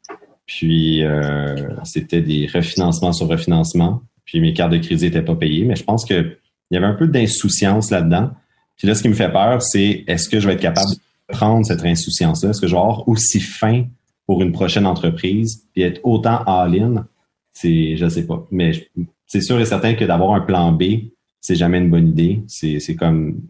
[0.46, 1.54] Puis euh,
[1.84, 4.02] c'était des refinancements sur refinancement.
[4.24, 5.64] Puis mes cartes de crédit n'étaient pas payées.
[5.64, 6.36] Mais je pense qu'il
[6.70, 8.30] y avait un peu d'insouciance là-dedans.
[8.76, 11.34] Puis là, ce qui me fait peur, c'est est-ce que je vais être capable de
[11.34, 12.50] prendre cette insouciance-là?
[12.50, 13.84] Est-ce que je vais avoir aussi faim
[14.26, 17.06] pour une prochaine entreprise puis être autant all-in?
[17.52, 18.46] C'est, je sais pas.
[18.50, 18.88] Mais
[19.26, 21.10] c'est sûr et certain que d'avoir un plan B,
[21.40, 22.42] c'est jamais une bonne idée.
[22.46, 23.40] C'est, c'est comme,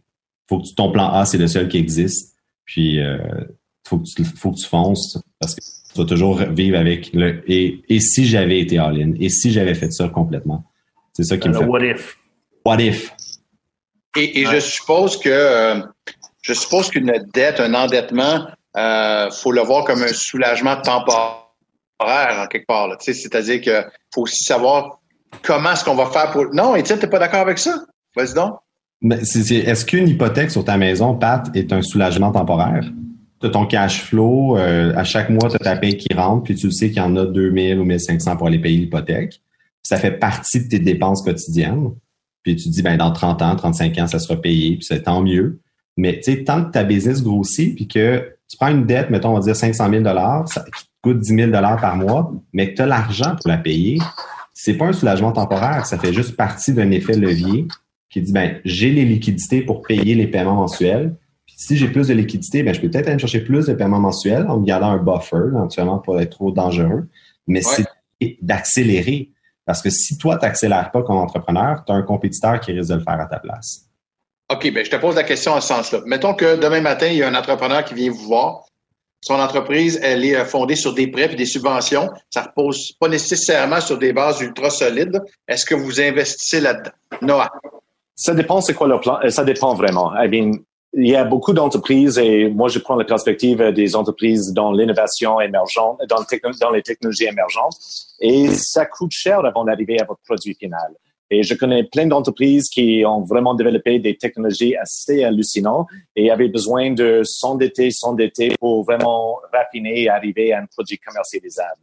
[0.48, 2.34] faut que ton plan A, c'est le seul qui existe.
[2.64, 3.18] Puis euh,
[3.88, 7.42] faut que tu, faut que tu fonces parce que tu vas toujours vivre avec le
[7.50, 10.64] et, et si j'avais été all-in et si j'avais fait ça complètement.
[11.14, 11.64] C'est ça qui me fait.
[11.64, 12.18] What if?
[12.64, 13.12] What if?
[14.16, 15.80] Et, et je suppose que euh,
[16.42, 21.44] je suppose qu'une dette, un endettement, euh, faut le voir comme un soulagement temporaire
[22.00, 22.88] en quelque part.
[23.00, 23.84] C'est-à-dire qu'il
[24.14, 25.00] faut aussi savoir
[25.42, 26.46] comment est-ce qu'on va faire pour.
[26.52, 27.84] Non, Étienne, t'es pas d'accord avec ça?
[28.16, 28.54] Vas-y donc.
[29.02, 32.84] Est-ce qu'une hypothèque sur ta maison, Pat, est un soulagement temporaire?
[33.40, 36.54] Tu ton cash flow, euh, à chaque mois, tu as ta paye qui rentre, puis
[36.54, 39.40] tu sais qu'il y en a 2000 ou 1500 pour aller payer l'hypothèque.
[39.82, 41.90] Ça fait partie de tes dépenses quotidiennes.
[42.42, 45.02] Puis tu te dis, ben, dans 30 ans, 35 ans, ça sera payé, puis c'est
[45.02, 45.60] tant mieux.
[45.96, 49.30] Mais tu sais, tant que ta business grossit, puis que tu prends une dette, mettons,
[49.30, 50.04] on va dire 500 000
[50.46, 50.64] ça
[51.02, 53.98] coûte 10 000 par mois, mais que tu as l'argent pour la payer,
[54.54, 57.66] c'est pas un soulagement temporaire, ça fait juste partie d'un effet levier
[58.10, 61.14] qui dit, ben, j'ai les liquidités pour payer les paiements mensuels,
[61.60, 64.46] Si j'ai plus de liquidité, ben, je peux peut-être aller chercher plus de paiements mensuels
[64.46, 67.08] en gardant un buffer, éventuellement, pour être trop dangereux.
[67.48, 67.84] Mais c'est
[68.40, 69.32] d'accélérer.
[69.66, 72.90] Parce que si toi, tu n'accélères pas comme entrepreneur, tu as un compétiteur qui risque
[72.90, 73.88] de le faire à ta place.
[74.52, 76.00] OK, ben je te pose la question en ce sens-là.
[76.06, 78.64] Mettons que demain matin, il y a un entrepreneur qui vient vous voir.
[79.20, 82.08] Son entreprise, elle est euh, fondée sur des prêts et des subventions.
[82.30, 85.20] Ça repose pas nécessairement sur des bases ultra solides.
[85.48, 86.92] Est-ce que vous investissez là-dedans?
[87.20, 87.50] Noah?
[88.14, 89.18] Ça dépend c'est quoi le plan?
[89.24, 90.12] Euh, ça dépend vraiment.
[90.16, 90.60] I mean,
[90.94, 95.40] il y a beaucoup d'entreprises et moi, je prends la perspective des entreprises dans l'innovation
[95.40, 97.76] émergente, dans, les technologies émergentes
[98.20, 100.94] et ça coûte cher avant d'arriver à votre produit final.
[101.30, 105.86] Et je connais plein d'entreprises qui ont vraiment développé des technologies assez hallucinantes
[106.16, 111.80] et avaient besoin de s'endetter, s'endetter pour vraiment raffiner et arriver à un produit commercialisable.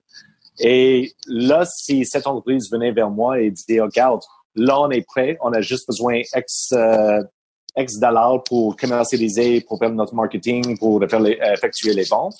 [0.59, 4.21] Et là, si cette entreprise venait vers moi et disait, regarde,
[4.55, 7.21] là, on est prêt, on a juste besoin X, euh,
[7.77, 12.37] X dollars pour commercialiser, pour faire notre marketing, pour effectuer les ventes.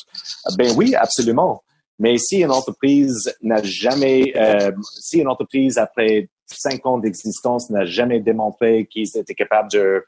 [0.57, 1.61] Ben oui, absolument.
[1.97, 7.85] Mais si une entreprise n'a jamais, euh, si une entreprise après cinq ans d'existence n'a
[7.85, 10.05] jamais démontré qu'ils étaient capables de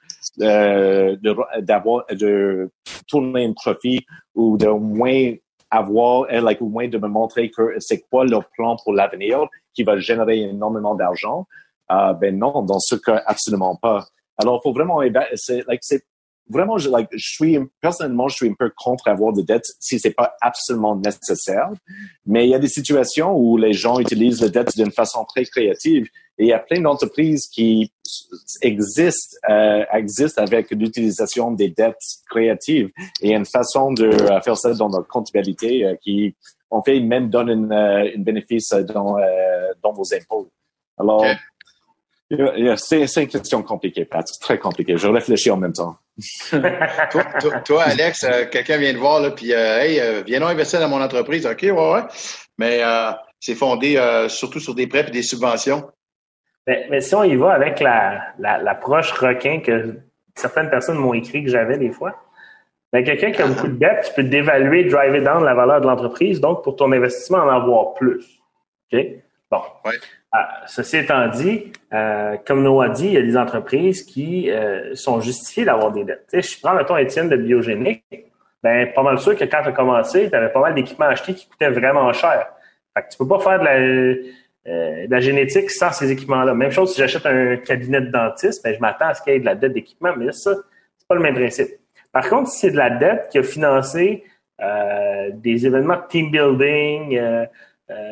[1.62, 2.70] d'avoir de,
[3.08, 4.06] tourner un profit
[4.36, 5.34] ou de moins
[5.72, 9.48] avoir euh, like au moins de me montrer que c'est quoi leur plan pour l'avenir
[9.74, 11.48] qui va générer énormément d'argent
[11.92, 14.06] euh, ben non dans ce cas absolument pas
[14.38, 15.02] alors faut vraiment
[15.36, 16.04] c'est like c'est
[16.50, 20.00] vraiment, je, like, je suis, personnellement, je suis un peu contre avoir des dettes si
[20.00, 21.70] c'est pas absolument nécessaire.
[22.26, 25.46] Mais il y a des situations où les gens utilisent les dettes d'une façon très
[25.46, 26.08] créative.
[26.40, 27.92] Et il y a plein d'entreprises qui
[28.62, 31.96] existent, euh, existent avec l'utilisation des dettes
[32.30, 36.36] créatives et une façon de euh, faire ça dans notre comptabilité euh, qui,
[36.70, 39.18] en fait, même donne une, euh, bénéfice dans,
[39.82, 40.50] dans vos impôts.
[41.00, 41.26] Alors,
[42.30, 44.26] c'est une question compliquée, Pat.
[44.42, 44.98] Très compliqué.
[44.98, 45.96] Je réfléchis en même temps.
[47.66, 50.90] toi, Alex, euh, quelqu'un vient de voir, là, puis euh, hey, euh, viens investir dans
[50.90, 51.46] mon entreprise.
[51.46, 52.02] OK, ouais, ouais.
[52.58, 52.82] Mais
[53.40, 54.00] c'est fondé
[54.30, 55.90] surtout sur des prêts et des subventions.
[56.66, 60.00] Mais, mais, si on y va avec l'approche la, requin que
[60.36, 62.16] certaines personnes m'ont écrit que j'avais des fois,
[62.92, 65.88] ben, quelqu'un qui a beaucoup de dettes, tu peux dévaluer, driver down la valeur de
[65.88, 68.42] l'entreprise, donc pour ton investissement, en avoir plus.
[68.92, 69.00] OK?
[69.50, 69.62] Bon.
[69.86, 69.96] Ouais.
[70.32, 74.94] Ah, ceci étant dit, euh, comme Noah dit, il y a des entreprises qui euh,
[74.94, 76.26] sont justifiées d'avoir des dettes.
[76.32, 78.04] Tu sais, je prends, mettons, Étienne de Biogénique,
[78.62, 81.34] ben, pas mal sûr que quand tu as commencé, tu avais pas mal d'équipements achetés
[81.34, 82.50] qui coûtaient vraiment cher.
[82.96, 86.54] Fait que tu peux pas faire de la, euh, de la génétique sans ces équipements-là.
[86.54, 89.36] Même chose si j'achète un cabinet de dentiste, ben, je m'attends à ce qu'il y
[89.38, 90.56] ait de la dette d'équipement, mais ça,
[90.98, 91.70] c'est pas le même principe.
[92.12, 94.26] Par contre, si c'est de la dette qui a financé
[94.62, 97.46] euh, des événements de team building, euh,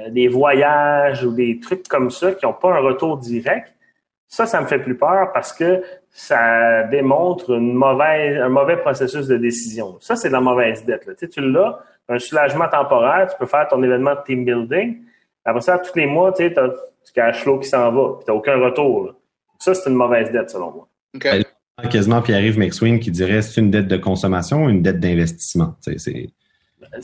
[0.09, 3.73] des voyages ou des trucs comme ça qui n'ont pas un retour direct,
[4.27, 9.27] ça, ça me fait plus peur parce que ça démontre une mauvaise, un mauvais processus
[9.27, 9.97] de décision.
[9.99, 11.05] Ça, c'est de la mauvaise dette.
[11.05, 11.13] Là.
[11.13, 15.01] Tu, sais, tu l'as, un soulagement temporaire, tu peux faire ton événement de team building.
[15.43, 18.25] Après ça, tous les mois, tu sais, as du cash flow qui s'en va, puis
[18.25, 19.13] tu n'as aucun retour.
[19.59, 20.87] Ça, c'est une mauvaise dette, selon moi.
[21.15, 21.43] Okay.
[21.91, 25.75] Quasiment Pierre-Yves McSween qui dirait c'est une dette de consommation ou une dette d'investissement?
[25.83, 26.29] Tu sais,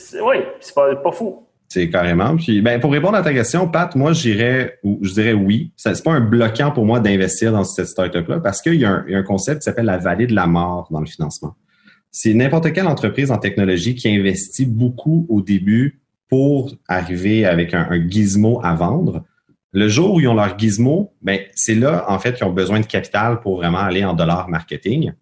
[0.04, 0.22] c'est...
[0.22, 1.46] Oui, c'est pas, pas fou.
[1.74, 2.36] C'est carrément.
[2.36, 5.72] Puis, ben, pour répondre à ta question, Pat, moi, je dirais, je dirais oui.
[5.78, 9.24] C'est pas un bloquant pour moi d'investir dans cette startup-là parce qu'il y, a un
[9.24, 11.56] concept qui s'appelle la vallée de la mort dans le financement.
[12.12, 18.06] C'est n'importe quelle entreprise en technologie qui investit beaucoup au début pour arriver avec un,
[18.06, 19.24] gizmo à vendre.
[19.72, 22.82] Le jour où ils ont leur gizmo, ben, c'est là, en fait, qu'ils ont besoin
[22.82, 25.14] de capital pour vraiment aller en dollars marketing.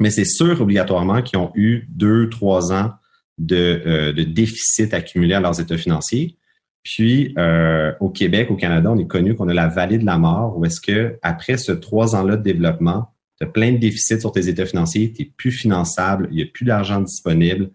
[0.00, 2.90] Mais c'est sûr obligatoirement qu'ils ont eu deux, trois ans
[3.38, 6.36] de, euh, de déficit accumulé à leurs états financiers.
[6.82, 10.18] Puis euh, au Québec, au Canada, on est connu qu'on a la vallée de la
[10.18, 14.20] mort, où est-ce que après ce trois ans-là de développement, tu as plein de déficits
[14.20, 17.70] sur tes états financiers, tu plus finançable, il n'y a plus d'argent disponible.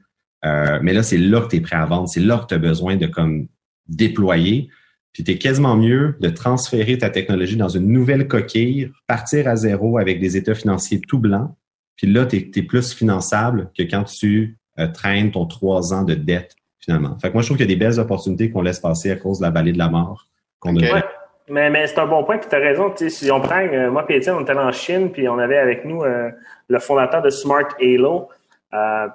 [0.45, 2.53] Euh, mais là, c'est là que tu es prêt à vendre, c'est là que tu
[2.55, 3.47] as besoin de comme
[3.87, 4.69] déployer.
[5.13, 9.55] Puis tu es quasiment mieux de transférer ta technologie dans une nouvelle coquille, partir à
[9.55, 11.53] zéro avec des états financiers tout blancs.
[11.97, 16.13] Puis là, tu es, plus finançable que quand tu euh, traîne ton trois ans de
[16.13, 17.17] dette finalement.
[17.19, 19.15] Fait que moi, je trouve qu'il y a des belles opportunités qu'on laisse passer à
[19.15, 20.27] cause de la vallée de la mort
[20.59, 22.93] qu'on Mais, mais c'est un bon point, puis tu as raison.
[22.95, 25.85] Si on prend, euh, moi et Étienne, on était en Chine, puis on avait avec
[25.85, 26.29] nous euh,
[26.67, 28.29] le fondateur de Smart Halo.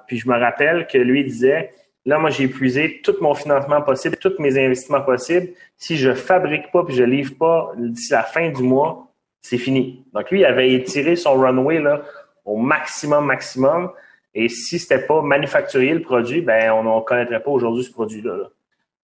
[0.07, 1.71] puis je me rappelle que lui disait,
[2.05, 5.49] là, moi, j'ai épuisé tout mon financement possible, tous mes investissements possibles.
[5.77, 9.07] Si je fabrique pas puis je livre pas d'ici la fin du mois,
[9.43, 10.05] c'est fini.
[10.13, 12.03] Donc lui, il avait étiré son runway là,
[12.45, 13.91] au maximum, maximum.
[14.39, 18.51] Et si c'était pas manufacturier le produit, ben on ne connaîtrait pas aujourd'hui ce produit-là.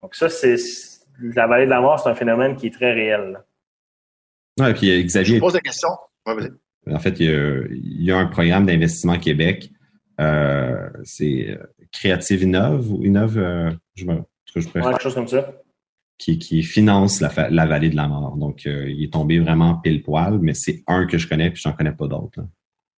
[0.01, 0.55] Donc ça, c'est
[1.19, 3.39] la vallée de la mort, c'est un phénomène qui est très réel.
[4.59, 5.35] Oui, puis euh, Xavier.
[5.35, 5.89] Je pose la question.
[6.25, 9.71] en fait, il y, a, un programme d'investissement Québec
[10.19, 11.57] euh, c'est euh,
[11.91, 14.23] Creative Innove ou Innove, euh, je me,
[14.55, 15.51] je préfère, quelque chose comme ça.
[16.17, 18.35] Qui, qui finance la, la vallée de la mort.
[18.37, 21.73] Donc, il est tombé vraiment pile poil, mais c'est un que je connais puis j'en
[21.73, 22.39] connais pas d'autres.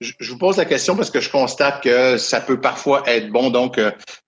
[0.01, 3.51] Je, vous pose la question parce que je constate que ça peut parfois être bon
[3.51, 3.81] donc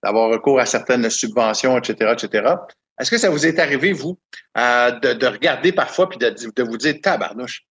[0.03, 2.55] d'avoir recours à certaines subventions, etc., etc.
[2.99, 4.19] Est-ce que ça vous est arrivé, vous,
[4.55, 7.63] de, de, regarder parfois puis de, de vous dire, tabarnouche,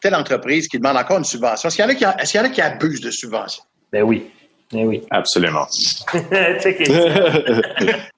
[0.00, 2.40] telle entreprise qui demande encore une subvention, est-ce qu'il y en a qui, est-ce qu'il
[2.40, 3.64] y en a qui abusent de subventions?
[3.92, 4.30] Ben oui.
[4.72, 5.02] Eh oui.
[5.10, 5.66] Absolument.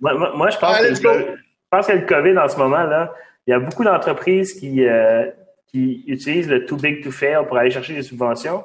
[0.01, 3.13] moi, moi, je, pense que le, je pense que le COVID en ce moment-là,
[3.47, 5.29] il y a beaucoup d'entreprises qui, euh,
[5.67, 8.65] qui utilisent le too big to fail pour aller chercher des subventions.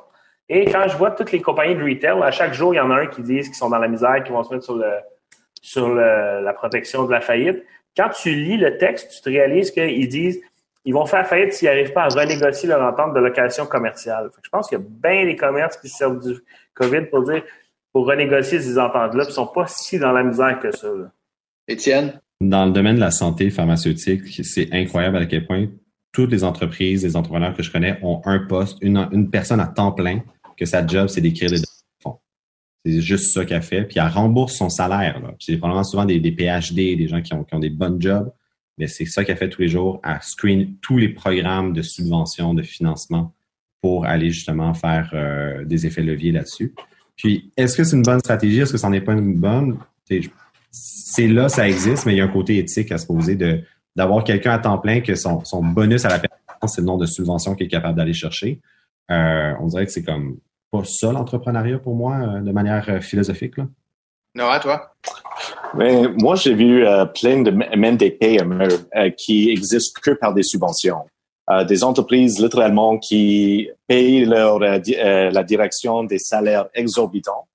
[0.50, 2.90] Et quand je vois toutes les compagnies de retail, à chaque jour, il y en
[2.90, 4.92] a un qui disent qu'ils sont dans la misère, qui vont se mettre sur, le,
[5.62, 7.64] sur la protection de la faillite.
[7.96, 10.42] Quand tu lis le texte, tu te réalises qu'ils disent
[10.86, 14.30] ils vont faire faillite s'ils n'arrivent pas à renégocier leur entente de location commerciale.
[14.42, 16.40] je pense qu'il y a bien des commerces qui servent du
[16.74, 17.44] COVID pour dire
[17.92, 20.88] pour renégocier ces ententes-là, puis ne sont pas si dans la misère que ça.
[21.68, 22.20] Étienne?
[22.40, 25.68] Dans le domaine de la santé pharmaceutique, c'est incroyable à quel point
[26.12, 29.68] toutes les entreprises, les entrepreneurs que je connais ont un poste, une, une personne à
[29.68, 30.22] temps plein,
[30.60, 31.58] que sa job, c'est d'écrire des
[32.04, 32.20] fonds.
[32.86, 33.84] C'est juste ça qu'elle fait.
[33.86, 35.22] Puis elle rembourse son salaire.
[35.40, 38.32] C'est probablement souvent des, des, PhD, des gens qui ont, qui ont des bonnes jobs.
[38.78, 40.02] Mais c'est ça qu'elle fait tous les jours.
[40.04, 43.34] Elle screen tous les programmes de subvention, de financement
[43.82, 46.74] pour aller justement faire euh, des effets leviers là-dessus.
[47.16, 48.60] Puis, est-ce que c'est une bonne stratégie?
[48.60, 49.78] Est-ce que ça n'est pas une bonne?
[50.72, 53.62] C'est là, ça existe, mais il y a un côté éthique à se poser de
[53.96, 57.02] d'avoir quelqu'un à temps plein que son, son bonus à la personne, c'est le nombre
[57.02, 58.62] de subventions qu'il est capable d'aller chercher.
[59.12, 60.38] Euh, on dirait que c'est comme
[60.72, 63.58] pas ça l'entrepreneuriat pour moi, euh, de manière euh, philosophique.
[63.58, 63.68] Là.
[64.36, 64.94] Non, à toi?
[65.76, 66.86] Mais moi, j'ai vu
[67.20, 68.38] plein de MNDP
[69.18, 71.04] qui existent que par des subventions.
[71.52, 77.46] Euh, des entreprises littéralement qui payent leur, euh, euh, la direction des salaires exorbitants,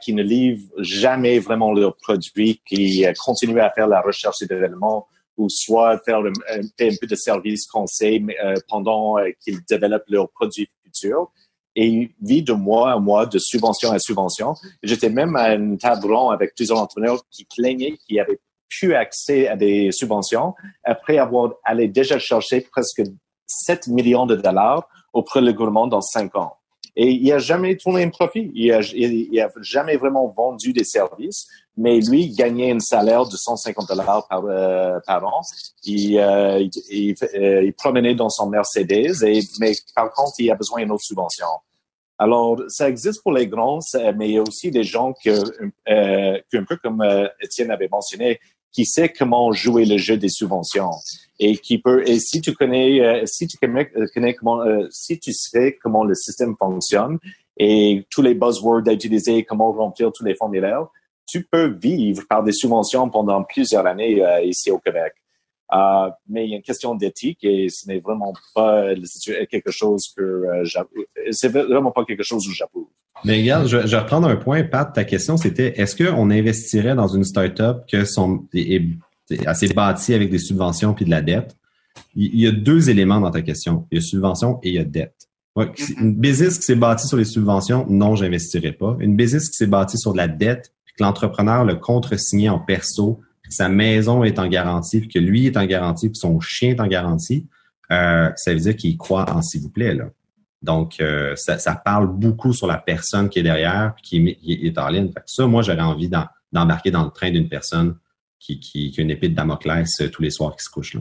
[0.00, 5.06] qui ne livrent jamais vraiment leurs produits, qui continuent à faire la recherche et développement
[5.36, 8.24] ou soit faire un, peu de service conseil
[8.70, 11.30] pendant qu'ils développent leurs produits futurs
[11.76, 14.54] et vit de mois à mois, de subvention à subvention.
[14.82, 19.46] J'étais même à une table ronde avec plusieurs entrepreneurs qui plaignaient qu'ils avaient plus accès
[19.46, 23.02] à des subventions après avoir allé déjà chercher presque
[23.46, 26.56] 7 millions de dollars auprès du gouvernement dans 5 ans.
[26.98, 28.50] Et il n'a jamais tourné un profit.
[28.54, 31.46] Il n'a a jamais vraiment vendu des services,
[31.76, 35.42] mais lui gagnait un salaire de 150 dollars par, euh, an.
[35.84, 39.12] Il, euh, il, euh, il, promenait dans son Mercedes,
[39.60, 41.46] mais par contre, il a besoin d'une autre subvention.
[42.18, 43.80] Alors, ça existe pour les grands,
[44.16, 45.30] mais il y a aussi des gens que,
[45.88, 47.04] euh, un peu comme
[47.42, 48.40] Étienne avait mentionné,
[48.76, 50.90] qui sait comment jouer le jeu des subventions
[51.38, 55.18] et qui peut et si tu connais euh, si tu connais, euh, comment euh, si
[55.18, 57.18] tu sais comment le système fonctionne
[57.56, 60.86] et tous les buzzwords à utiliser comment remplir tous les formulaires
[61.26, 65.14] tu peux vivre par des subventions pendant plusieurs années ici au Québec
[65.72, 68.94] euh, mais il y a une question d'éthique et ce n'est vraiment pas
[69.50, 70.44] quelque chose que
[71.30, 72.88] c'est vraiment pas quelque chose où j'approuve.
[73.24, 74.92] Mais regarde, je, je vais reprendre un point, Pat.
[74.92, 78.82] Ta question, c'était est-ce qu'on investirait dans une start-up que son, est,
[79.46, 81.56] assez bâtie avec des subventions puis de la dette?
[82.14, 83.86] Il, y a deux éléments dans ta question.
[83.90, 85.28] Il y a subvention et il y a dette.
[85.98, 88.96] une business qui s'est bâtie sur les subventions, non, j'investirais pas.
[89.00, 92.58] Une business qui s'est bâtie sur de la dette, puis que l'entrepreneur l'a contre-signé en
[92.58, 93.20] perso,
[93.50, 96.80] sa maison est en garantie, puis que lui est en garantie, puis son chien est
[96.80, 97.46] en garantie,
[97.92, 99.94] euh, ça veut dire qu'il croit en s'il vous plaît.
[99.94, 100.06] Là.
[100.62, 104.88] Donc, euh, ça, ça, parle beaucoup sur la personne qui est derrière qui, est en
[104.88, 105.12] ligne.
[105.12, 106.10] Fait ça, moi, j'aurais envie
[106.52, 107.96] d'embarquer dans le train d'une personne
[108.40, 110.94] qui, qui, qui, a une épée de Damoclès euh, tous les soirs qui se couche
[110.94, 111.00] là.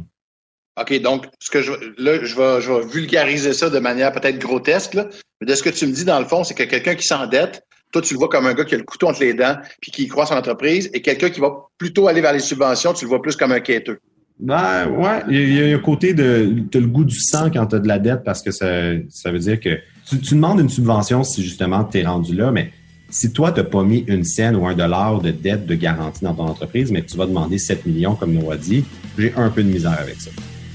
[0.79, 4.37] OK, donc ce que je là, je vais, je vais vulgariser ça de manière peut-être
[4.37, 5.07] grotesque, là,
[5.39, 7.64] mais de ce que tu me dis, dans le fond, c'est que quelqu'un qui s'endette,
[7.95, 9.89] toi, tu le vois comme un gars qui a le couteau entre les dents puis
[9.89, 13.09] qui croit son entreprise, et quelqu'un qui va plutôt aller vers les subventions, tu le
[13.09, 13.99] vois plus comme un quêteux.
[14.37, 17.75] Ben, ouais, il y, a un côté de, as le goût du sang quand tu
[17.77, 18.67] as de la dette parce que ça,
[19.09, 22.71] ça veut dire que tu, demandes une subvention si justement tu es rendu là, mais
[23.09, 26.25] si toi, tu n'as pas mis une scène ou un dollar de dette de garantie
[26.25, 28.83] dans ton entreprise, mais que tu vas demander 7 millions, comme nous a dit,
[29.17, 30.31] j'ai un peu de misère avec ça,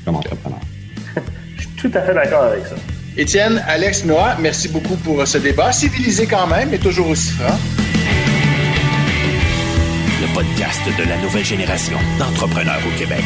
[0.07, 0.61] comme entrepreneur.
[1.57, 2.77] Je suis tout à fait d'accord avec ça.
[3.17, 5.73] Étienne, Alex, Noah, merci beaucoup pour ce débat.
[5.73, 7.59] Civilisé quand même, mais toujours aussi franc
[10.35, 13.25] podcast de la nouvelle génération d'entrepreneurs au Québec.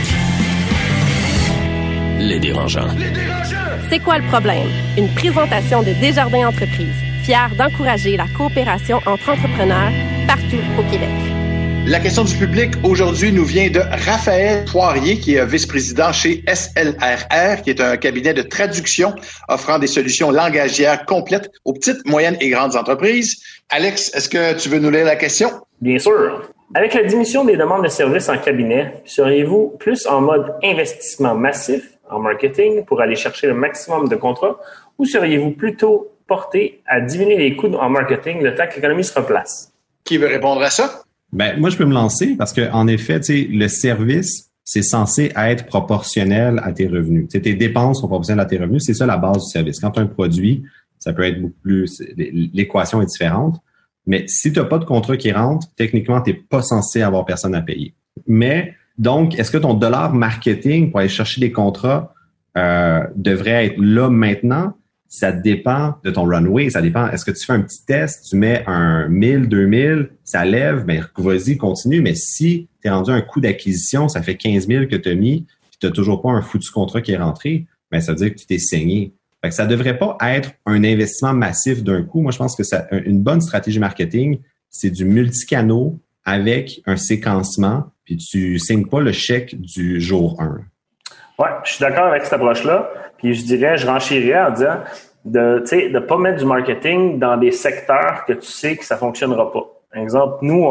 [2.18, 2.88] Les dérangeants.
[2.98, 3.56] Les dérangeants!
[3.90, 4.68] C'est quoi le problème?
[4.96, 9.92] Une présentation de Desjardins Entreprises, fière d'encourager la coopération entre entrepreneurs
[10.26, 11.33] partout au Québec.
[11.86, 17.60] La question du public aujourd'hui nous vient de Raphaël Poirier, qui est vice-président chez SLRR,
[17.62, 19.14] qui est un cabinet de traduction
[19.48, 23.36] offrant des solutions langagières complètes aux petites, moyennes et grandes entreprises.
[23.68, 25.50] Alex, est-ce que tu veux nous lire la question?
[25.82, 26.50] Bien sûr.
[26.74, 31.82] Avec la diminution des demandes de services en cabinet, seriez-vous plus en mode investissement massif
[32.08, 34.56] en marketing pour aller chercher le maximum de contrats
[34.96, 39.12] ou seriez-vous plutôt porté à diminuer les coûts en marketing le temps que l'économie se
[39.18, 39.70] replace?
[40.02, 41.03] Qui veut répondre à ça?
[41.34, 45.66] Ben, moi, je peux me lancer parce que, en effet, le service, c'est censé être
[45.66, 47.28] proportionnel à tes revenus.
[47.28, 48.84] T'sais, tes dépenses sont proportionnelles à tes revenus.
[48.86, 49.80] C'est ça la base du service.
[49.80, 50.64] Quand tu as un produit,
[50.98, 53.60] ça peut être beaucoup plus, l'équation est différente.
[54.06, 57.24] Mais si tu n'as pas de contrat qui rentre, techniquement, tu n'es pas censé avoir
[57.24, 57.94] personne à payer.
[58.26, 62.14] Mais donc, est-ce que ton dollar marketing pour aller chercher des contrats
[62.56, 64.74] euh, devrait être là maintenant?
[65.14, 67.08] Ça dépend de ton runway, ça dépend.
[67.08, 71.06] Est-ce que tu fais un petit test, tu mets un 1000, 2000, ça lève, ben
[71.16, 72.00] vas-y, continue.
[72.00, 75.14] Mais si tu es rendu un coût d'acquisition, ça fait 15 000 que tu as
[75.14, 78.18] mis, puis tu n'as toujours pas un foutu contrat qui est rentré, ben ça veut
[78.18, 79.12] dire que tu t'es saigné.
[79.40, 82.20] Fait que ça devrait pas être un investissement massif d'un coup.
[82.20, 87.84] Moi, je pense que ça, une bonne stratégie marketing, c'est du multicanaux avec un séquencement,
[88.04, 90.58] puis tu signes pas le chèque du jour 1.
[91.38, 92.90] Ouais, je suis d'accord avec cette approche-là.
[93.18, 94.76] Puis je dirais, je renchérirais en disant
[95.24, 98.96] de ne de pas mettre du marketing dans des secteurs que tu sais que ça
[98.96, 99.64] fonctionnera pas.
[99.92, 100.66] Par exemple, nous,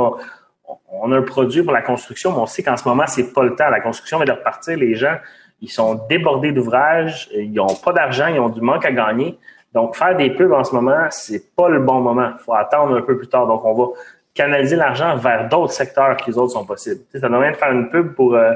[0.91, 3.43] on, a un produit pour la construction, mais on sait qu'en ce moment, c'est pas
[3.43, 3.69] le temps.
[3.69, 4.77] La construction va de repartir.
[4.77, 5.15] Les gens,
[5.61, 9.37] ils sont débordés d'ouvrages, ils n'ont pas d'argent, ils ont du manque à gagner.
[9.73, 12.31] Donc, faire des pubs en ce moment, c'est pas le bon moment.
[12.39, 13.47] Il faut attendre un peu plus tard.
[13.47, 13.85] Donc, on va
[14.33, 17.01] canaliser l'argent vers d'autres secteurs qui les autres sont possibles.
[17.11, 18.53] Tu sais, ça de faire une pub pour euh,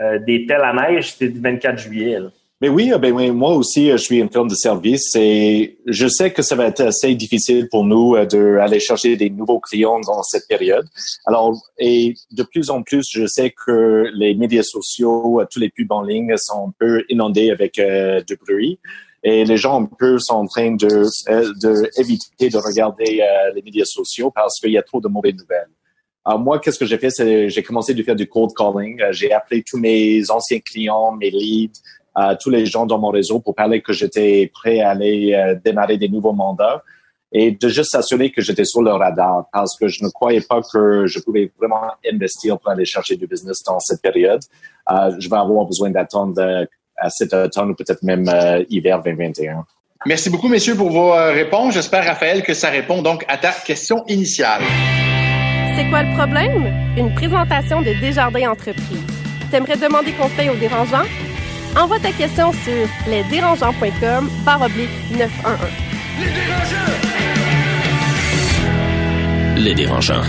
[0.00, 2.18] euh, des pelles à neige, c'était du 24 juillet.
[2.64, 6.08] Mais oui, euh, ben moi aussi, euh, je suis une firme de service et je
[6.08, 10.22] sais que ça va être assez difficile pour nous d'aller chercher des nouveaux clients dans
[10.22, 10.86] cette période.
[11.26, 15.92] Alors, et de plus en plus, je sais que les médias sociaux, tous les pubs
[15.92, 17.78] en ligne sont un peu inondés avec
[18.26, 18.78] du bruit
[19.22, 23.20] et les gens un peu sont en train de, de de regarder
[23.54, 25.68] les médias sociaux parce qu'il y a trop de mauvaises nouvelles.
[26.26, 29.00] Alors moi, qu'est-ce que j'ai fait, j'ai commencé à faire du cold calling.
[29.02, 31.80] Euh, j'ai appelé tous mes anciens clients, mes leads,
[32.18, 35.56] euh, tous les gens dans mon réseau pour parler que j'étais prêt à aller euh,
[35.64, 36.82] démarrer des nouveaux mandats
[37.32, 40.60] et de juste s'assurer que j'étais sur le radar parce que je ne croyais pas
[40.72, 44.40] que je pouvais vraiment investir pour aller chercher du business dans cette période.
[45.18, 48.30] je vais avoir besoin d'attendre à cet automne ou peut-être même
[48.70, 49.64] hiver 2021.
[50.06, 51.74] Merci beaucoup, messieurs, pour vos réponses.
[51.74, 54.62] J'espère, Raphaël, que ça répond donc à ta question initiale.
[55.76, 56.72] C'est quoi le problème?
[56.96, 59.02] Une présentation de Desjardins Entreprises.
[59.50, 61.02] T'aimerais demander conseil aux dérangeants?
[61.76, 65.58] Envoie ta question sur lesdérangeants.com barre oblique 911.
[66.20, 66.94] Les dérangeants!
[69.56, 70.22] Les dérangeants.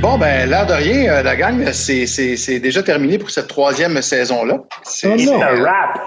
[0.00, 4.58] Bon, ben, l'air de rien, euh, la gang, c'est déjà terminé pour cette troisième saison-là.
[4.82, 6.00] C'est un rap!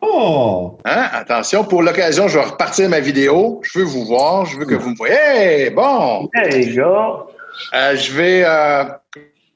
[0.00, 0.78] Oh!
[0.86, 1.08] Hein?
[1.12, 3.60] Attention, pour l'occasion, je vais repartir ma vidéo.
[3.62, 5.14] Je veux vous voir, je veux que vous me voyez.
[5.14, 6.30] Hey, bon!
[6.32, 7.26] Hey, gars!
[7.74, 8.84] Euh, je vais euh,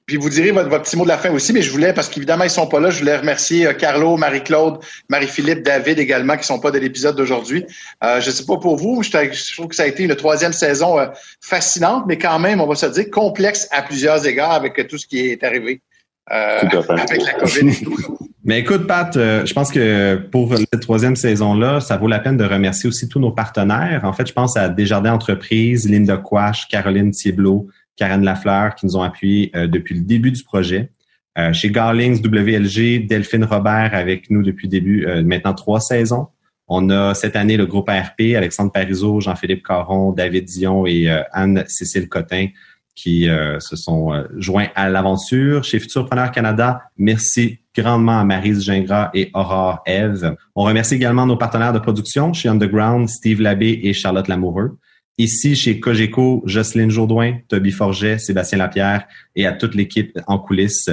[0.08, 2.44] puis vous direz votre, petit mot de la fin aussi, mais je voulais, parce qu'évidemment,
[2.44, 4.78] ils sont pas là, je voulais remercier euh, Carlo, Marie-Claude,
[5.10, 7.66] Marie-Philippe, David également, qui sont pas de l'épisode d'aujourd'hui.
[8.02, 10.96] Euh, je sais pas pour vous, je, trouve que ça a été une troisième saison
[11.42, 15.06] fascinante, mais quand même, on va se dire, complexe à plusieurs égards avec tout ce
[15.06, 15.82] qui est arrivé.
[16.26, 18.18] avec la COVID et tout.
[18.44, 22.44] Mais écoute, Pat, je pense que pour cette troisième saison-là, ça vaut la peine de
[22.44, 24.00] remercier aussi tous nos partenaires.
[24.04, 27.68] En fait, je pense à Desjardins Entreprises, Linda Quash, Caroline Thieblot,
[27.98, 30.90] Karen Lafleur qui nous ont appuyés euh, depuis le début du projet.
[31.36, 36.28] Euh, chez Garlings WLG, Delphine Robert avec nous depuis le début, euh, maintenant trois saisons.
[36.68, 42.10] On a cette année le groupe ARP, Alexandre Parizeau, Jean-Philippe Caron, David Dion et Anne-Cécile
[42.10, 42.48] Cotin
[42.94, 43.26] qui
[43.58, 45.64] se sont joints à l'aventure.
[45.64, 50.36] Chez Futurpreneur Canada, merci grandement à Marise Gingras et Aurore Eve.
[50.54, 54.76] On remercie également nos partenaires de production chez Underground, Steve Labbé et Charlotte Lamoureux.
[55.18, 60.90] Ici, chez Cogeco, Jocelyne Jourdouin, Toby Forget, Sébastien Lapierre et à toute l'équipe en coulisses,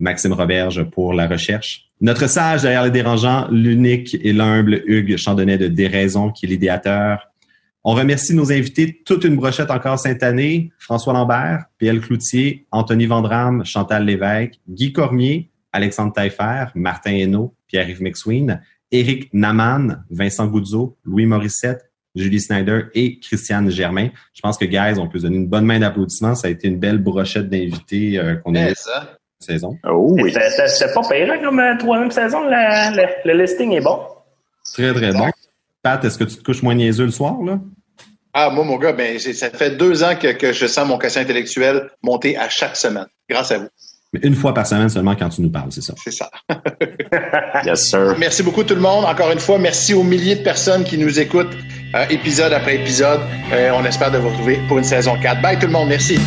[0.00, 1.88] Maxime Roberge pour la recherche.
[2.00, 7.28] Notre sage derrière les dérangeants, l'unique et l'humble Hugues Chandonnet de Déraison, qui est l'idéateur.
[7.84, 13.06] On remercie nos invités, toute une brochette encore cette année, François Lambert, Pierre Cloutier, Anthony
[13.06, 18.60] Vandram, Chantal Lévesque, Guy Cormier, Alexandre Taillefer, Martin Hainaut, Pierre-Yves McSween,
[18.90, 21.87] Éric Naman, Vincent Goudzo, Louis Morissette,
[22.18, 24.08] Julie Snyder et Christiane Germain.
[24.34, 26.34] Je pense que, guys, on peut donner une bonne main d'applaudissements.
[26.34, 29.08] Ça a été une belle brochette d'invités euh, qu'on a eu cette
[29.40, 29.76] saison.
[29.88, 30.32] Oh oui.
[30.32, 32.40] C'était pas pire hein, comme euh, troisième saison.
[32.44, 34.00] le listing est bon.
[34.72, 35.30] Très, très bon.
[35.82, 37.58] Pat, est-ce que tu te couches moins niaiseux le soir, là?
[38.34, 41.22] Ah, moi, mon gars, ben, ça fait deux ans que, que je sens mon quotient
[41.22, 43.68] intellectuel monter à chaque semaine, grâce à vous.
[44.12, 45.94] Mais une fois par semaine seulement quand tu nous parles, c'est ça.
[46.02, 46.30] C'est ça.
[47.64, 48.14] yes, sir.
[48.18, 49.04] Merci beaucoup tout le monde.
[49.04, 51.54] Encore une fois, merci aux milliers de personnes qui nous écoutent
[51.94, 53.20] euh, épisode après épisode.
[53.52, 55.40] Euh, on espère de vous retrouver pour une saison 4.
[55.40, 55.88] Bye tout le monde.
[55.88, 56.18] Merci.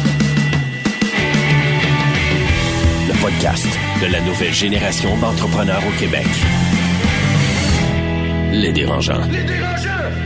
[3.07, 3.67] Le podcast
[4.01, 6.27] de la nouvelle génération d'entrepreneurs au Québec.
[8.51, 9.21] Les dérangeants.
[9.31, 10.20] Les dérangeants!